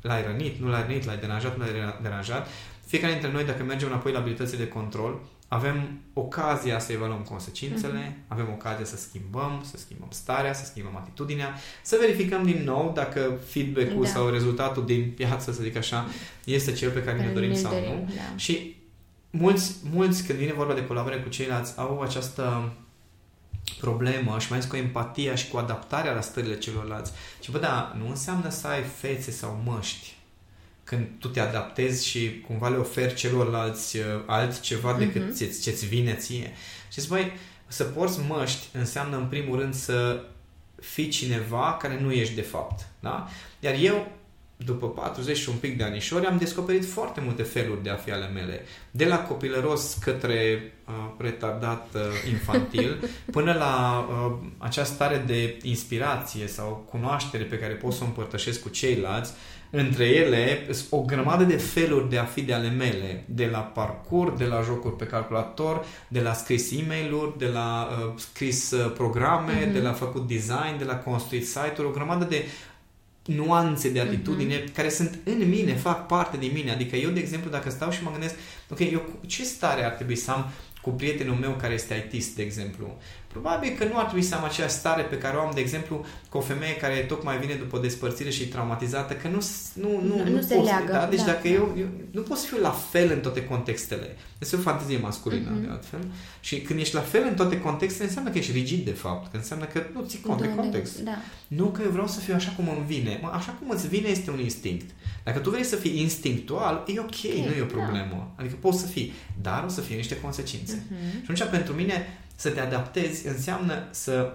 l-ai 0.00 0.22
rănit, 0.22 0.60
nu 0.60 0.68
l-ai 0.68 0.82
rănit, 0.86 1.04
l-ai 1.04 1.16
deranjat, 1.18 1.56
nu 1.56 1.62
l-ai 1.64 1.94
deranjat. 2.02 2.48
Fiecare 2.86 3.12
dintre 3.12 3.30
noi, 3.30 3.44
dacă 3.44 3.62
mergem 3.62 3.88
înapoi 3.88 4.12
la 4.12 4.18
abilitățile 4.18 4.58
de 4.64 4.68
control, 4.68 5.20
avem 5.52 6.00
ocazia 6.12 6.78
să 6.78 6.92
evaluăm 6.92 7.20
consecințele, 7.20 8.16
avem 8.28 8.48
ocazia 8.52 8.84
să 8.84 8.96
schimbăm, 8.96 9.62
să 9.70 9.76
schimbăm 9.76 10.08
starea, 10.10 10.52
să 10.52 10.64
schimbăm 10.64 10.96
atitudinea, 10.96 11.54
să 11.82 11.96
verificăm 12.00 12.42
din 12.42 12.62
nou 12.64 12.92
dacă 12.94 13.38
feedback-ul 13.48 14.04
Da. 14.04 14.08
sau 14.08 14.28
rezultatul 14.28 14.84
din 14.84 15.12
piață, 15.16 15.52
să 15.52 15.62
zic 15.62 15.76
așa, 15.76 16.06
este 16.44 16.72
cel 16.72 16.90
pe 16.90 17.02
care 17.02 17.16
ne 17.16 17.22
Care 17.22 17.34
dorim 17.34 17.50
ne 17.50 17.56
sau 17.56 17.72
dorim, 17.72 17.88
nu. 17.88 18.04
Da. 18.04 18.36
Și 18.36 18.76
mulți, 19.30 19.76
mulți, 19.90 20.26
când 20.26 20.38
vine 20.38 20.52
vorba 20.52 20.74
de 20.74 20.86
colaborare 20.86 21.20
cu 21.20 21.28
ceilalți, 21.28 21.78
au 21.78 22.00
această 22.00 22.72
problemă 23.80 24.38
și 24.38 24.46
mai 24.48 24.58
ales 24.58 24.70
cu 24.70 24.76
empatia 24.76 25.34
și 25.34 25.48
cu 25.48 25.56
adaptarea 25.56 26.12
la 26.12 26.20
stările 26.20 26.58
celorlalți. 26.58 27.12
Și 27.40 27.50
bă, 27.50 27.58
da, 27.58 27.96
nu 27.98 28.08
înseamnă 28.08 28.50
să 28.50 28.66
ai 28.66 28.82
fețe 28.82 29.30
sau 29.30 29.62
măști 29.64 30.16
când 30.84 31.06
tu 31.18 31.28
te 31.28 31.40
adaptezi 31.40 32.06
și 32.08 32.40
cumva 32.46 32.68
le 32.68 32.76
oferi 32.76 33.14
celorlalți 33.14 33.96
uh, 33.96 34.04
altceva 34.26 34.92
decât 34.98 35.22
Mhm. 35.22 35.32
ți- 35.32 35.60
ce-ți 35.62 35.86
vine 35.86 36.14
ție. 36.14 36.52
Și 36.92 37.00
zici, 37.00 37.08
băi, 37.10 37.32
să 37.66 37.84
porți 37.84 38.18
măști 38.28 38.66
înseamnă 38.72 39.16
în 39.16 39.26
primul 39.26 39.58
rând 39.58 39.74
să 39.74 40.22
fii 40.80 41.08
cineva 41.08 41.76
care 41.80 41.98
nu 42.00 42.12
ești 42.12 42.34
de 42.34 42.40
fapt. 42.42 42.86
Da? 43.00 43.28
Iar 43.60 43.74
eu, 43.80 44.12
după 44.56 44.88
40 44.88 45.36
și 45.36 45.48
un 45.48 45.54
pic 45.56 45.76
de 45.76 45.84
anișori, 45.84 46.26
am 46.26 46.36
descoperit 46.38 46.84
foarte 46.86 47.20
multe 47.20 47.42
feluri 47.42 47.82
de 47.82 47.90
a 47.90 47.94
fi 47.94 48.10
ale 48.10 48.26
mele. 48.28 48.64
De 48.90 49.04
la 49.04 49.18
copilăros 49.22 49.96
către 50.00 50.62
uh, 50.88 50.92
retardat 51.18 51.88
uh, 51.94 52.00
infantil, 52.30 53.10
până 53.32 53.52
la 53.52 53.98
uh, 54.10 54.46
acea 54.58 54.84
stare 54.84 55.22
de 55.26 55.58
inspirație 55.62 56.46
sau 56.46 56.86
cunoaștere 56.90 57.44
pe 57.44 57.58
care 57.58 57.72
pot 57.72 57.92
să 57.92 58.02
o 58.02 58.06
împărtășesc 58.06 58.60
cu 58.62 58.68
ceilalți, 58.68 59.32
între 59.74 60.04
ele 60.06 60.66
sunt 60.70 60.86
o 60.90 61.00
grămadă 61.02 61.44
de 61.44 61.56
feluri 61.56 62.08
de 62.10 62.18
a 62.18 62.24
fi 62.24 62.42
de 62.42 62.52
ale 62.52 62.68
mele, 62.68 63.24
de 63.28 63.46
la 63.46 63.58
parcurs, 63.58 64.38
de 64.38 64.44
la 64.44 64.60
jocuri 64.62 64.96
pe 64.96 65.04
calculator, 65.04 65.84
de 66.08 66.20
la 66.20 66.32
scris 66.32 66.70
e 66.70 66.84
mail 66.86 67.34
de 67.38 67.46
la 67.46 67.88
uh, 68.06 68.12
scris 68.18 68.70
uh, 68.70 68.92
programe, 68.96 69.62
Mhm. 69.64 69.72
de 69.72 69.80
la 69.80 69.92
făcut 69.92 70.26
design, 70.28 70.78
de 70.78 70.84
la 70.84 70.96
construit 70.96 71.46
site-uri, 71.46 71.88
o 71.88 71.90
grămadă 71.90 72.24
de 72.24 72.44
nuanțe 73.26 73.90
de 73.90 74.00
atitudine 74.00 74.64
care 74.74 74.88
sunt 74.88 75.18
în 75.24 75.48
mine, 75.48 75.74
fac 75.74 76.06
parte 76.06 76.36
din 76.36 76.50
mine. 76.54 76.70
Adică 76.70 76.96
eu, 76.96 77.10
de 77.10 77.20
exemplu, 77.20 77.50
dacă 77.50 77.70
stau 77.70 77.90
și 77.90 78.02
mă 78.02 78.10
gândesc, 78.10 78.34
ok, 78.70 78.78
eu 78.80 78.98
cu- 78.98 79.26
ce 79.26 79.44
stare 79.44 79.84
ar 79.84 79.90
trebui 79.92 80.16
să 80.16 80.30
am 80.30 80.50
cu 80.82 80.90
prietenul 80.90 81.34
meu 81.34 81.50
care 81.60 81.74
este 81.74 82.04
ITist, 82.06 82.36
de 82.36 82.42
exemplu? 82.42 82.96
Probabil 83.32 83.70
că 83.78 83.84
nu 83.84 83.98
ar 83.98 84.04
trebui 84.04 84.22
să 84.22 84.34
am 84.34 84.44
aceeași 84.44 84.74
stare 84.74 85.02
pe 85.02 85.18
care 85.18 85.36
o 85.36 85.40
am, 85.40 85.50
de 85.54 85.60
exemplu, 85.60 86.04
cu 86.28 86.36
o 86.38 86.40
femeie 86.40 86.76
care 86.76 86.94
tocmai 86.96 87.38
vine 87.38 87.54
după 87.54 87.78
despărțire 87.78 88.30
și 88.30 88.42
e 88.42 88.46
traumatizată, 88.46 89.12
că 89.14 89.28
nu, 89.28 89.40
nu, 89.74 89.90
nu, 89.90 90.16
Nu- 90.16 90.24
nu, 90.24 90.30
nu 90.30 90.40
se 90.42 90.54
pot, 90.54 90.64
leagă, 90.64 90.92
Da? 90.92 91.06
Deci 91.06 91.18
da, 91.18 91.24
dacă 91.24 91.40
da. 91.42 91.48
eu, 91.48 91.74
eu 91.78 91.86
nu 92.10 92.20
pot 92.20 92.36
să 92.38 92.46
fiu 92.46 92.60
la 92.60 92.70
fel 92.70 93.10
în 93.12 93.20
toate 93.20 93.44
contextele. 93.44 94.16
Este 94.38 94.56
o 94.56 94.58
fantezie 94.58 94.98
masculină, 94.98 95.50
Mhm. 95.50 95.62
de 95.64 95.68
altfel. 95.70 96.00
Și 96.40 96.60
când 96.60 96.78
ești 96.80 96.94
la 96.94 97.00
fel 97.00 97.22
în 97.28 97.34
toate 97.34 97.60
contextele, 97.60 98.06
înseamnă 98.08 98.30
că 98.30 98.38
ești 98.38 98.52
rigid, 98.52 98.84
de 98.84 98.90
fapt. 98.90 99.30
Că 99.30 99.36
înseamnă 99.36 99.64
că 99.64 99.82
nu 99.94 100.04
ții 100.06 100.20
cont 100.20 100.40
de 100.40 100.46
Da, 100.46 100.52
context. 100.54 100.98
Da. 100.98 101.16
Nu 101.46 101.64
că 101.66 101.82
eu 101.84 101.90
vreau 101.90 102.06
să 102.06 102.20
fiu 102.20 102.34
așa 102.34 102.52
cum 102.56 102.68
îmi 102.76 102.86
vine. 102.86 103.18
Mă, 103.22 103.30
așa 103.32 103.52
cum 103.58 103.70
îți 103.70 103.88
vine 103.88 104.08
este 104.08 104.30
un 104.30 104.38
instinct. 104.40 104.90
Dacă 105.24 105.38
tu 105.38 105.50
vrei 105.50 105.64
să 105.64 105.76
fii 105.76 106.00
instinctual, 106.00 106.84
e 106.86 106.98
ok, 106.98 107.06
Ok, 107.06 107.22
nu 107.46 107.52
e 107.58 107.60
o 107.62 107.64
da. 107.64 107.74
problemă. 107.82 108.32
Adică 108.36 108.54
poți 108.60 108.80
să 108.80 108.86
fii, 108.86 109.12
dar 109.42 109.64
o 109.66 109.68
să 109.68 109.80
fie 109.80 109.96
niște 109.96 110.20
consecințe. 110.20 110.82
Mhm. 110.88 111.24
Și 111.24 111.30
atunci, 111.42 111.50
pentru 111.50 111.72
mine, 111.74 112.18
să 112.36 112.50
te 112.50 112.60
adaptezi 112.60 113.26
înseamnă 113.26 113.84
să 113.90 114.32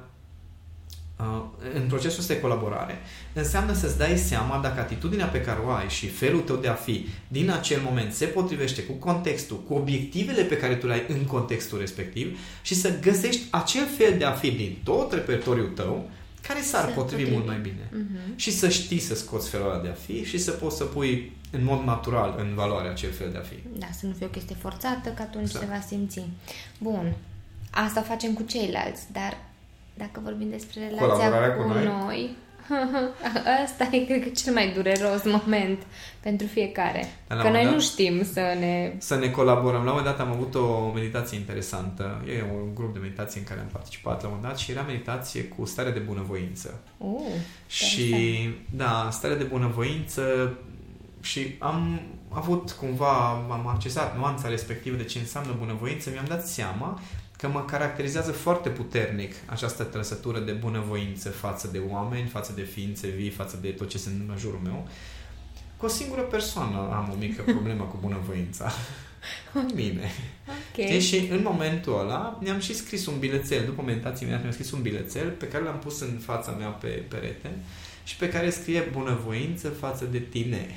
uh, 1.19 1.41
în 1.73 1.88
procesul 1.88 2.19
ăsta 2.19 2.33
de 2.33 2.39
colaborare, 2.39 2.97
înseamnă 3.33 3.73
să-ți 3.73 3.97
dai 3.97 4.17
seama 4.17 4.60
dacă 4.62 4.79
atitudinea 4.79 5.25
pe 5.25 5.41
care 5.41 5.60
o 5.65 5.69
ai 5.69 5.89
și 5.89 6.07
felul 6.07 6.41
tău 6.41 6.55
de 6.55 6.67
a 6.67 6.73
fi 6.73 7.07
din 7.27 7.49
acel 7.49 7.81
moment 7.83 8.13
se 8.13 8.25
potrivește 8.25 8.83
cu 8.83 8.93
contextul, 8.93 9.60
cu 9.67 9.73
obiectivele 9.73 10.43
pe 10.43 10.57
care 10.57 10.75
tu 10.75 10.88
le 10.88 10.93
ai 10.93 11.05
în 11.07 11.25
contextul 11.25 11.79
respectiv 11.79 12.39
și 12.62 12.75
să 12.75 12.99
găsești 12.99 13.41
acel 13.49 13.88
fel 13.97 14.17
de 14.17 14.25
a 14.25 14.31
fi 14.31 14.51
din 14.51 14.77
tot 14.83 15.13
repertoriul 15.13 15.67
tău 15.75 16.10
care 16.47 16.62
s-ar 16.62 16.86
Se 16.88 16.91
potrivi 16.91 17.21
potrivi. 17.23 17.31
mult 17.31 17.45
mai 17.45 17.57
bine. 17.60 17.89
Mhm. 17.91 18.36
Și 18.38 18.51
să 18.51 18.69
știi 18.69 18.99
să 18.99 19.15
scoți 19.15 19.49
felul 19.49 19.69
ăla 19.71 19.81
de 19.81 19.88
a 19.88 19.93
fi 19.93 20.23
și 20.23 20.38
să 20.38 20.51
poți 20.51 20.77
să 20.77 20.83
pui 20.83 21.31
în 21.51 21.63
mod 21.63 21.83
natural 21.83 22.36
în 22.39 22.53
valoare 22.55 22.88
acel 22.89 23.12
fel 23.12 23.31
de 23.31 23.38
a 23.38 23.41
fi. 23.41 23.55
Da, 23.79 23.86
să 23.99 24.05
nu 24.05 24.13
fie 24.17 24.25
o 24.25 24.29
chestie 24.29 24.55
forțată, 24.60 25.10
că 25.10 25.21
atunci 25.21 25.45
Exact. 25.45 25.65
se 25.65 25.71
va 25.71 25.79
simți. 25.88 26.21
Bun. 26.79 27.15
Asta 27.71 28.01
facem 28.01 28.34
cu 28.34 28.41
ceilalți, 28.41 29.12
dar 29.12 29.38
dacă 29.93 30.19
vorbim 30.23 30.49
despre 30.49 30.80
relația 30.80 31.08
Colaborarea 31.08 31.56
cu, 31.56 31.62
cu 31.62 31.67
noi? 31.67 31.86
noi, 31.86 32.36
asta 33.65 33.88
e, 33.91 34.06
cred 34.06 34.23
că, 34.23 34.30
cel 34.30 34.53
mai 34.53 34.71
dureros 34.75 35.23
moment 35.23 35.82
pentru 36.19 36.47
fiecare. 36.47 37.06
Dar 37.27 37.38
la 37.38 37.43
că 37.43 37.47
un 37.47 37.53
noi 37.53 37.63
moment 37.63 37.65
nu 37.65 37.71
dat- 37.71 37.82
știm 37.91 38.23
să 38.34 38.39
ne... 38.60 38.93
să 38.97 39.15
ne 39.15 39.30
colaborăm. 39.30 39.84
La 39.84 39.91
un 39.91 39.97
moment 39.97 40.06
dat 40.06 40.19
am 40.19 40.32
avut 40.32 40.56
o 40.56 40.91
meditație 40.93 41.38
interesantă. 41.38 42.23
E 42.27 42.43
un 42.53 42.75
grup 42.75 42.93
de 42.93 42.99
meditație 42.99 43.39
în 43.39 43.45
care 43.45 43.60
am 43.60 43.67
participat 43.71 44.21
la 44.21 44.27
un 44.27 44.34
moment 44.36 44.51
dat 44.53 44.62
și 44.62 44.71
era 44.71 44.82
meditație 44.82 45.43
cu 45.43 45.65
stare 45.65 45.91
de 45.91 45.99
bunăvoință. 45.99 46.80
Uh, 46.97 47.21
Și, 47.67 48.15
da, 48.69 49.10
stare 49.12 49.36
de 49.36 49.43
bunăvoință 49.43 50.53
și 51.21 51.56
am 51.60 52.01
avut 52.30 52.71
cumva, 52.71 53.30
am 53.30 53.67
accesat 53.67 54.17
nuanța 54.17 54.47
respectivă 54.47 54.95
de 54.95 55.03
ce 55.03 55.19
înseamnă 55.19 55.56
bunăvoință, 55.58 56.10
mi-am 56.10 56.25
dat 56.27 56.47
seama 56.47 56.99
că 57.38 57.47
mă 57.47 57.65
caracterizează 57.65 58.32
foarte 58.32 58.69
puternic 58.69 59.34
această 59.45 59.84
trăsătură 59.84 60.39
de 60.39 60.52
bunăvoință 60.52 61.30
față 61.30 61.69
de 61.71 61.82
oameni, 61.89 62.28
față 62.28 62.52
de 62.56 62.62
ființe 62.62 63.08
vii, 63.08 63.30
față 63.30 63.58
de 63.62 63.69
tot 63.69 63.89
ce 63.89 63.97
se 63.97 64.10
întâmplă 64.10 64.34
în 64.34 64.39
jurul 64.39 64.60
meu. 64.63 64.88
Cu 65.78 65.86
o 65.86 65.88
singură 65.88 66.21
persoană 66.21 66.78
am 66.78 67.10
o 67.13 67.17
mică 67.19 67.41
problemă 67.56 67.84
cu 67.84 67.97
bunăvoința. 68.02 68.71
Mine. 69.76 70.12
ok. 70.47 70.86
Știi? 70.86 71.00
Și 71.00 71.28
în 71.32 71.41
momentul 71.43 72.00
ăla 72.00 72.39
mi-am 72.41 72.60
și 72.60 72.76
scris 72.76 73.06
un 73.06 73.19
bilețel. 73.19 73.65
După 73.65 73.82
meditație 73.82 74.21
imediat 74.21 74.41
mi-am 74.41 74.54
scris 74.54 74.71
un 74.71 74.82
bilețel 74.82 75.30
pe 75.30 75.47
care 75.47 75.63
l-am 75.63 75.80
pus 75.80 76.00
în 76.00 76.19
fața 76.21 76.52
mea 76.52 76.67
pe 76.67 76.88
perete 76.88 77.52
și 78.04 78.15
pe 78.15 78.30
care 78.30 78.50
scrie 78.50 78.89
bunăvoință 78.91 79.69
față 79.69 80.06
de 80.06 80.19
tine. 80.19 80.76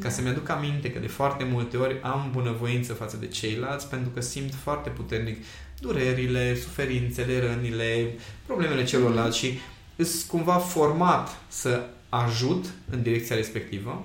Ca 0.00 0.08
să-mi 0.08 0.28
aduc 0.28 0.48
aminte 0.48 0.90
că 0.92 0.98
de 0.98 1.06
foarte 1.06 1.44
multe 1.44 1.76
ori 1.76 2.00
am 2.02 2.28
bunăvoință 2.32 2.92
față 2.92 3.16
de 3.16 3.26
ceilalți 3.26 3.88
pentru 3.88 4.10
că 4.10 4.20
simt 4.20 4.54
foarte 4.54 4.88
puternic 4.90 5.44
durerile, 5.82 6.54
suferințele, 6.54 7.40
rănile, 7.40 8.14
problemele 8.46 8.84
celorlalți 8.84 9.38
și 9.38 9.58
sunt 9.96 10.22
cumva 10.28 10.56
format 10.56 11.40
să 11.48 11.86
ajut 12.08 12.64
în 12.90 13.02
direcția 13.02 13.36
respectivă. 13.36 14.04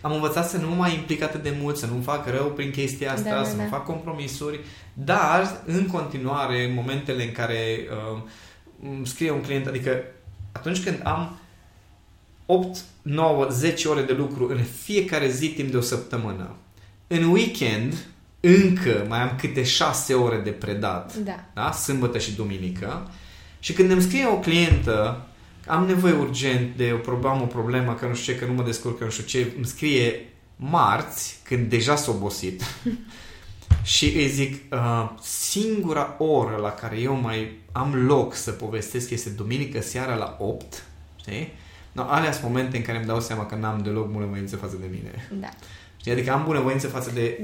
Am 0.00 0.12
învățat 0.12 0.48
să 0.48 0.56
nu 0.56 0.68
mă 0.68 0.74
mai 0.74 0.94
implic 0.94 1.22
atât 1.22 1.42
de 1.42 1.56
mult, 1.60 1.76
să 1.76 1.86
nu 1.86 2.00
fac 2.02 2.26
rău 2.26 2.46
prin 2.50 2.70
chestia 2.70 3.12
asta, 3.12 3.30
Da, 3.30 3.36
da, 3.36 3.44
să 3.44 3.56
da. 3.56 3.62
nu 3.62 3.68
fac 3.68 3.84
compromisuri, 3.84 4.60
dar 4.92 5.62
în 5.66 5.86
continuare, 5.86 6.64
în 6.64 6.74
momentele 6.74 7.24
în 7.24 7.32
care 7.32 7.78
uh, 8.14 8.22
îmi 8.82 9.06
scrie 9.06 9.30
un 9.30 9.40
client, 9.40 9.66
adică 9.66 10.02
atunci 10.52 10.82
când 10.82 11.00
am 11.02 11.38
8, 12.46 12.78
9, 13.02 13.46
10 13.50 13.88
ore 13.88 14.02
de 14.02 14.12
lucru 14.12 14.48
în 14.48 14.62
fiecare 14.82 15.28
zi 15.28 15.48
timp 15.48 15.70
de 15.70 15.76
o 15.76 15.80
săptămână, 15.80 16.56
în 17.06 17.24
weekend 17.24 18.06
încă 18.44 19.04
mai 19.08 19.20
am 19.20 19.36
câte 19.40 19.62
6 19.62 20.14
ore 20.14 20.36
de 20.38 20.50
predat, 20.50 21.16
Da. 21.16 21.44
da? 21.54 21.72
sâmbătă 21.72 22.18
și 22.18 22.34
duminică, 22.34 23.10
și 23.60 23.72
când 23.72 23.90
îmi 23.90 24.02
scrie 24.02 24.26
o 24.26 24.38
clientă 24.38 25.26
am 25.66 25.86
nevoie 25.86 26.12
urgent 26.12 26.76
de 26.76 26.90
o 26.92 26.96
problemă, 26.96 27.40
o 27.42 27.46
problemă, 27.46 27.94
că 27.94 28.06
nu 28.06 28.14
știu 28.14 28.32
ce, 28.32 28.38
că 28.38 28.44
nu 28.44 28.52
mă 28.52 28.62
descurc, 28.62 28.98
că 28.98 29.04
nu 29.04 29.10
știu 29.10 29.24
ce, 29.24 29.52
îmi 29.56 29.66
scrie 29.66 30.26
marți, 30.56 31.38
când 31.44 31.68
deja 31.70 31.96
s-a 31.96 32.10
obosit, 32.10 32.62
și 33.82 34.04
îi 34.16 34.28
zic, 34.28 34.72
uh, 34.72 35.10
singura 35.22 36.14
oră 36.18 36.56
la 36.56 36.70
care 36.70 36.98
eu 36.98 37.14
mai 37.14 37.60
am 37.72 38.04
loc 38.06 38.34
să 38.34 38.50
povestesc 38.50 39.10
este 39.10 39.28
duminică 39.30 39.80
seara 39.80 40.14
la 40.14 40.36
8, 40.40 40.84
știi? 41.20 41.52
No, 41.92 42.02
alea 42.02 42.32
sunt 42.32 42.44
momente 42.44 42.76
în 42.76 42.82
care 42.82 42.96
îmi 42.98 43.06
dau 43.06 43.20
seama 43.20 43.46
că 43.46 43.54
n-am 43.54 43.82
deloc 43.82 44.10
bunăvoință 44.10 44.56
față 44.56 44.76
de 44.80 44.86
mine. 44.90 45.28
Da. 45.40 45.48
Știi? 45.96 46.12
Adică 46.12 46.32
am 46.32 46.44
bunăvoință 46.44 46.86
față 46.86 47.10
de 47.14 47.40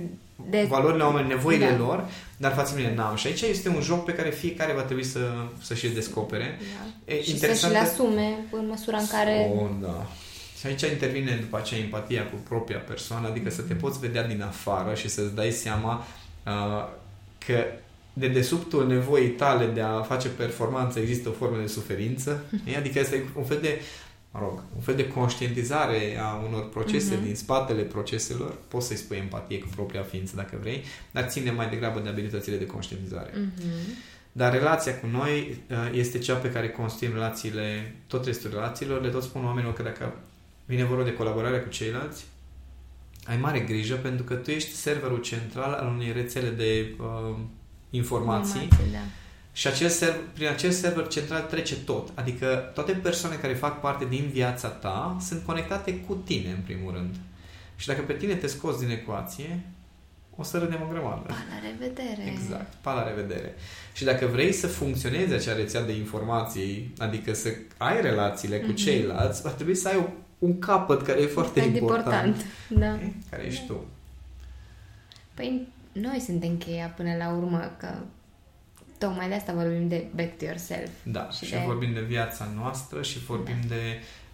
De... 0.51 0.67
valorile 0.69 1.03
oamenilor, 1.03 1.35
nevoile 1.37 1.71
Da. 1.71 1.77
lor, 1.77 2.05
dar 2.37 2.53
față 2.53 2.75
de 2.75 2.81
mine 2.81 2.95
n-am. 2.95 3.17
Și 3.17 3.27
aici 3.27 3.41
este 3.41 3.69
un 3.69 3.81
joc 3.81 4.05
pe 4.05 4.13
care 4.15 4.31
fiecare 4.31 4.73
va 4.73 4.81
trebui 4.83 5.05
să, 5.05 5.21
să 5.63 5.75
și 5.75 5.89
descopere. 5.89 6.59
Da. 7.07 7.13
E 7.15 7.23
Și 7.23 7.31
interesant 7.31 7.73
să-și 7.73 7.73
le 7.73 7.79
că- 7.79 7.85
asume 8.03 8.37
în 8.53 8.67
măsura 8.69 8.97
în 8.99 9.07
care... 9.07 9.51
Oh, 9.55 9.69
da. 9.83 10.07
Și 10.61 10.67
aici 10.67 10.83
intervine 10.83 11.39
după 11.41 11.57
aceea 11.57 11.81
empatia 11.81 12.23
cu 12.25 12.37
propria 12.49 12.79
persoană, 12.79 13.29
adică 13.29 13.51
să 13.51 13.63
te 13.63 13.75
poți 13.75 13.99
vedea 13.99 14.27
din 14.27 14.43
afară 14.43 14.95
și 14.95 15.09
să-ți 15.09 15.35
dai 15.35 15.51
seama 15.51 16.07
uh, 16.47 16.89
că 17.47 17.65
de 18.13 18.29
desubtul 18.29 18.87
nevoii 18.87 19.29
tale 19.29 19.67
de 19.67 19.81
a 19.81 20.01
face 20.03 20.29
performanță 20.29 20.99
există 20.99 21.29
o 21.29 21.33
formă 21.33 21.57
de 21.61 21.67
suferință. 21.67 22.45
știi? 22.61 22.77
Adică 22.83 22.99
este 22.99 23.25
un 23.37 23.45
fel 23.45 23.59
de 23.63 23.81
mă 24.31 24.41
rog, 24.41 24.63
un 24.75 24.81
fel 24.81 24.95
de 24.95 25.09
conștientizare 25.09 26.19
a 26.21 26.35
unor 26.49 26.69
procese 26.69 27.15
Mhm. 27.15 27.25
din 27.25 27.35
spatele 27.35 27.83
proceselor. 27.83 28.55
Poți 28.69 28.87
să-i 28.87 28.97
spui 28.97 29.17
empatie 29.17 29.59
cu 29.59 29.67
propria 29.75 30.03
ființă 30.03 30.37
dacă 30.37 30.59
vrei, 30.61 30.85
dar 31.11 31.25
ține 31.29 31.51
mai 31.51 31.69
degrabă 31.69 32.01
de 32.01 32.09
abilitățile 32.09 32.57
de 32.57 32.67
conștientizare. 32.67 33.31
Mhm. 33.35 33.97
Dar 34.33 34.53
relația 34.53 34.99
cu 35.01 35.07
noi 35.07 35.63
uh, 35.71 35.77
este 35.93 36.19
cea 36.19 36.35
pe 36.35 36.51
care 36.53 36.69
construim 36.69 37.13
relațiile, 37.13 37.95
tot 38.07 38.25
restul 38.25 38.51
relațiilor. 38.51 39.03
Le 39.03 39.09
tot 39.09 39.23
spun 39.23 39.45
oamenilor 39.45 39.75
că 39.75 39.83
dacă 39.83 40.15
vine 40.65 40.85
vorba 40.85 41.03
de 41.05 41.13
colaborare 41.15 41.59
cu 41.59 41.69
ceilalți, 41.69 42.25
ai 43.27 43.37
mare 43.37 43.61
grijă 43.61 43.95
pentru 43.95 44.25
că 44.25 44.35
tu 44.35 44.51
ești 44.51 44.71
serverul 44.75 45.21
central 45.21 45.73
al 45.73 45.87
unei 45.95 46.13
rețele 46.13 46.49
de 46.49 46.95
uh, 47.01 47.37
informații 47.91 48.63
Informații, 48.63 48.93
da. 48.93 48.99
Și 49.59 49.67
acel 49.67 49.89
server, 49.89 50.21
prin 50.33 50.47
acel 50.47 50.71
server 50.71 51.07
central 51.07 51.41
trece 51.43 51.77
tot. 51.77 52.11
Adică 52.15 52.71
toate 52.75 52.93
persoanele 52.93 53.41
care 53.41 53.55
fac 53.55 53.81
parte 53.81 54.05
din 54.05 54.29
viața 54.33 54.69
ta 54.69 55.17
sunt 55.21 55.43
conectate 55.45 55.95
cu 56.01 56.15
tine, 56.15 56.51
în 56.51 56.61
primul 56.65 56.93
rând. 56.93 57.15
Și 57.77 57.87
dacă 57.87 58.01
pe 58.03 58.13
tine 58.13 58.35
te 58.35 58.47
scoți 58.47 58.79
din 58.79 58.91
ecuație, 58.91 59.61
o 60.37 60.43
să 60.43 60.59
râdem 60.59 60.81
o 60.83 60.93
grămadă. 60.93 61.23
Pa, 61.27 61.35
la 61.35 61.69
revedere! 61.71 62.31
Exact. 62.31 62.73
Pa 62.81 62.93
la 62.93 63.09
revedere. 63.09 63.55
Și 63.93 64.05
dacă 64.05 64.27
vrei 64.27 64.53
să 64.53 64.67
funcționeze 64.67 65.35
acea 65.35 65.53
rețea 65.55 65.83
de 65.83 65.93
informații, 65.93 66.93
adică 66.99 67.35
să 67.35 67.49
ai 67.77 68.01
relațiile 68.01 68.59
cu 68.59 68.67
Mhm. 68.67 68.75
ceilalți, 68.77 69.43
va 69.43 69.51
trebui 69.51 69.75
să 69.75 69.89
ai 69.89 69.97
o, 69.97 70.05
un 70.39 70.59
capăt 70.59 71.03
care 71.03 71.21
e 71.21 71.27
foarte 71.27 71.61
Foarte 71.61 71.79
important. 71.79 72.37
important. 72.37 72.45
Da. 72.69 73.05
E? 73.07 73.13
Care 73.31 73.43
ești 73.47 73.67
tu. 73.67 73.85
Păi 75.35 75.69
noi 75.93 76.21
suntem 76.27 76.57
cheia 76.57 76.87
până 76.97 77.15
la 77.19 77.31
urmă, 77.31 77.73
că 77.79 77.89
tocmai 78.99 79.29
de 79.29 79.35
asta 79.35 79.53
vorbim 79.53 79.89
de 79.89 80.05
back 80.15 80.39
to 80.39 80.45
yourself. 80.45 80.91
Da. 81.03 81.29
Și 81.31 81.45
Și, 81.45 81.51
de- 81.51 81.63
vorbim 81.67 81.93
de 81.93 82.01
viața 82.01 82.49
noastră 82.57 83.03
și 83.03 83.19
vorbim 83.19 83.57
Da. 83.69 83.75
de 83.75 83.81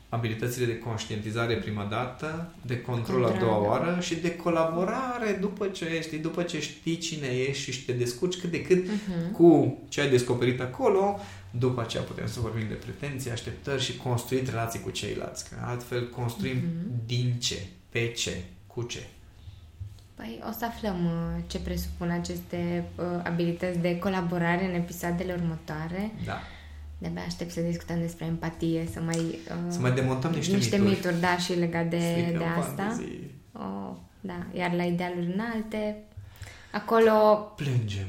abilitățile 0.08 0.66
de 0.66 0.78
conștientizare 0.78 1.54
prima 1.54 1.84
dată, 1.84 2.52
de 2.66 2.80
control 2.80 3.24
a 3.24 3.28
Control, 3.28 3.48
doua 3.48 3.62
da. 3.62 3.68
oară 3.68 4.00
și 4.00 4.14
de 4.14 4.36
colaborare 4.36 5.36
după 5.40 5.66
ce 5.66 5.84
ești, 5.84 6.16
după 6.16 6.42
ce 6.42 6.60
știi 6.60 6.98
cine 6.98 7.26
ești 7.26 7.70
și 7.70 7.84
te 7.84 7.92
descurci 7.92 8.36
cât 8.40 8.50
de 8.50 8.62
cât 8.62 8.84
Mhm. 8.86 9.32
cu 9.32 9.78
ce 9.88 10.00
ai 10.00 10.10
descoperit 10.10 10.60
acolo, 10.60 11.20
după 11.50 11.80
aceea 11.80 12.02
putem 12.02 12.26
să 12.26 12.40
vorbim 12.40 12.68
de 12.68 12.74
pretenții, 12.74 13.30
așteptări 13.30 13.82
și 13.82 13.96
construit 13.96 14.48
relații 14.48 14.80
cu 14.80 14.90
ceilalți. 14.90 15.48
Că 15.48 15.56
altfel 15.64 16.08
construim 16.08 16.56
Mhm. 16.56 17.00
din 17.06 17.34
ce, 17.38 17.58
pe 17.88 18.12
ce, 18.16 18.42
cu 18.66 18.82
ce. 18.82 19.02
Păi 20.14 20.40
o 20.48 20.52
să 20.58 20.64
aflăm 20.64 21.04
uh, 21.04 21.42
ce 21.46 21.58
presupun 21.60 22.10
aceste 22.10 22.84
uh, 22.96 23.04
abilități 23.24 23.78
de 23.78 23.98
colaborare 23.98 24.64
în 24.64 24.74
episoadele 24.74 25.32
următoare. 25.32 26.10
Da. 26.24 26.38
De-abia 26.98 27.22
aștept 27.26 27.50
să 27.50 27.60
discutăm 27.60 27.98
despre 28.00 28.24
empatie, 28.24 28.88
să 28.92 29.00
mai... 29.00 29.16
Uh, 29.18 29.56
Să 29.68 29.78
mai 29.80 29.92
demontăm 29.92 30.30
niște, 30.32 30.54
niște 30.56 30.76
mituri. 30.76 30.94
mituri, 30.96 31.20
da, 31.20 31.36
și 31.36 31.52
legat 31.52 31.86
de, 31.86 31.98
Stricăm 31.98 32.38
de 32.38 32.44
asta. 32.44 32.82
fantezii. 32.82 33.30
Oh, 33.52 33.90
da, 34.20 34.46
iar 34.52 34.72
la 34.72 34.82
idealuri 34.82 35.32
înalte, 35.34 35.96
acolo 36.72 37.12
Plângem. 37.56 38.06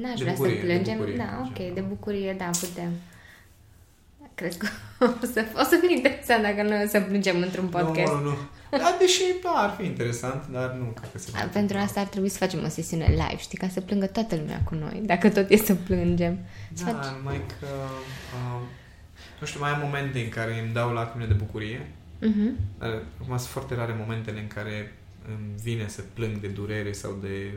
N-aș 0.00 0.14
De 0.18 0.22
vrea 0.24 0.32
bucurie, 0.32 0.54
să 0.60 0.66
de 0.66 0.72
plângem. 0.72 0.96
bucurie, 0.96 1.16
da, 1.16 1.44
ok, 1.48 1.56
ceva. 1.56 1.74
de 1.74 1.80
bucurie, 1.80 2.32
da, 2.38 2.44
putem. 2.60 2.90
Cred 4.38 4.56
că 4.56 4.66
o 5.22 5.26
să, 5.32 5.44
o 5.54 5.62
să 5.70 5.78
fie 5.80 5.96
interesant 5.96 6.42
dacă 6.42 6.62
noi 6.62 6.82
o 6.84 6.88
să 6.88 7.00
plângem 7.00 7.36
într-un 7.40 7.68
podcast. 7.68 8.12
Nu, 8.12 8.20
nu, 8.20 8.28
nu. 8.28 8.36
Da, 8.70 8.96
deși 8.98 9.22
da, 9.42 9.50
ar 9.50 9.74
fi 9.78 9.84
interesant, 9.84 10.46
dar 10.52 10.70
nu 10.70 10.84
cred 10.84 11.10
că 11.12 11.18
se 11.18 11.30
va 11.32 11.38
A, 11.38 11.42
întâmpla. 11.42 11.60
Pentru 11.60 11.76
asta 11.76 12.00
ar 12.00 12.06
trebui 12.06 12.28
să 12.28 12.38
facem 12.38 12.64
o 12.64 12.68
sesiune 12.68 13.06
live, 13.08 13.36
știi, 13.38 13.58
ca 13.58 13.68
să 13.68 13.80
plângă 13.80 14.06
toată 14.06 14.34
lumea 14.36 14.60
cu 14.64 14.74
noi, 14.74 15.02
dacă 15.04 15.30
tot 15.30 15.50
e 15.50 15.56
să 15.56 15.74
plângem. 15.74 16.38
Să 16.72 16.84
Da, 16.84 16.90
faci... 16.90 17.16
numai 17.16 17.40
că... 17.60 17.66
Uh, 18.34 18.60
nu 19.40 19.46
știu, 19.46 19.60
mai 19.60 19.70
am 19.70 19.80
momente 19.80 20.18
în 20.18 20.28
care 20.28 20.60
îmi 20.64 20.72
dau 20.72 20.92
lacrimile 20.92 21.28
de 21.28 21.42
bucurie. 21.44 21.80
Uh-huh. 22.18 22.78
Dar 22.78 23.02
acum 23.20 23.36
sunt 23.36 23.50
foarte 23.50 23.74
rare 23.74 23.94
momentele 23.98 24.40
în 24.40 24.46
care 24.46 24.94
îmi 25.28 25.50
vine 25.62 25.88
să 25.88 26.02
plâng 26.14 26.36
de 26.36 26.46
durere 26.48 26.92
sau 26.92 27.18
de 27.20 27.52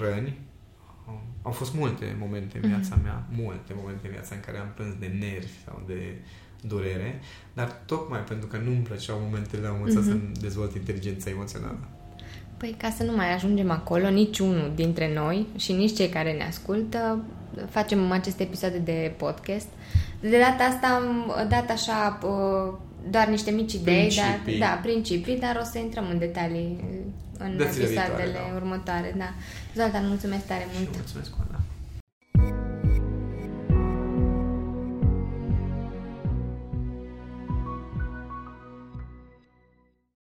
răni. 0.00 0.38
Uh, 1.08 1.14
Au 1.42 1.50
fost 1.52 1.74
multe 1.74 2.16
momente 2.18 2.58
în 2.62 2.68
viața 2.68 2.94
Mhm. 2.94 3.02
mea, 3.04 3.24
multe 3.36 3.72
momente 3.80 4.06
în 4.06 4.12
viața 4.12 4.34
în 4.34 4.40
care 4.40 4.58
am 4.58 4.72
plâns 4.74 4.94
de 4.98 5.06
nervi 5.20 5.52
sau 5.64 5.82
de 5.86 6.14
durere, 6.60 7.20
dar 7.52 7.76
tocmai 7.86 8.20
pentru 8.20 8.46
că 8.46 8.56
nu-mi 8.64 8.76
plăceau 8.82 9.18
momentele, 9.24 9.66
am 9.66 9.74
învățat 9.74 10.02
Mhm. 10.02 10.08
să-mi 10.08 10.30
dezvolt 10.40 10.74
inteligența 10.74 11.30
emoțională. 11.30 11.78
Păi 12.56 12.74
ca 12.78 12.90
să 12.90 13.02
nu 13.02 13.16
mai 13.16 13.34
ajungem 13.34 13.70
acolo, 13.70 14.08
niciunul 14.10 14.72
dintre 14.74 15.14
noi 15.14 15.46
și 15.56 15.72
nici 15.72 15.94
cei 15.96 16.08
care 16.08 16.32
ne 16.32 16.44
ascultă, 16.44 17.24
facem 17.70 18.10
aceste 18.10 18.42
episoade 18.42 18.78
de 18.78 19.12
podcast. 19.16 19.66
De 20.20 20.38
data 20.38 20.64
asta 20.64 20.86
am 20.86 21.34
dat 21.48 21.70
așa 21.70 22.18
uh, 22.24 22.72
doar 23.10 23.28
niște 23.28 23.50
mici 23.50 23.72
idei, 23.72 23.94
Principii. 24.06 24.58
dar, 24.58 24.68
da, 24.74 24.80
principii, 24.82 25.38
dar 25.38 25.58
o 25.60 25.64
să 25.64 25.78
intrăm 25.78 26.04
în 26.10 26.18
detalii 26.18 26.84
în 27.44 27.56
Dățile 27.56 27.84
episoadele 27.84 28.22
viitoare, 28.24 28.48
da. 28.50 28.56
următoare. 28.60 29.14
Da. 29.16 29.30
Zoltan, 29.74 30.08
mulțumesc 30.08 30.44
tare 30.46 30.66
Și 30.70 30.76
mult! 30.78 30.94
mulțumesc, 30.94 31.30
Oana. 31.38 31.58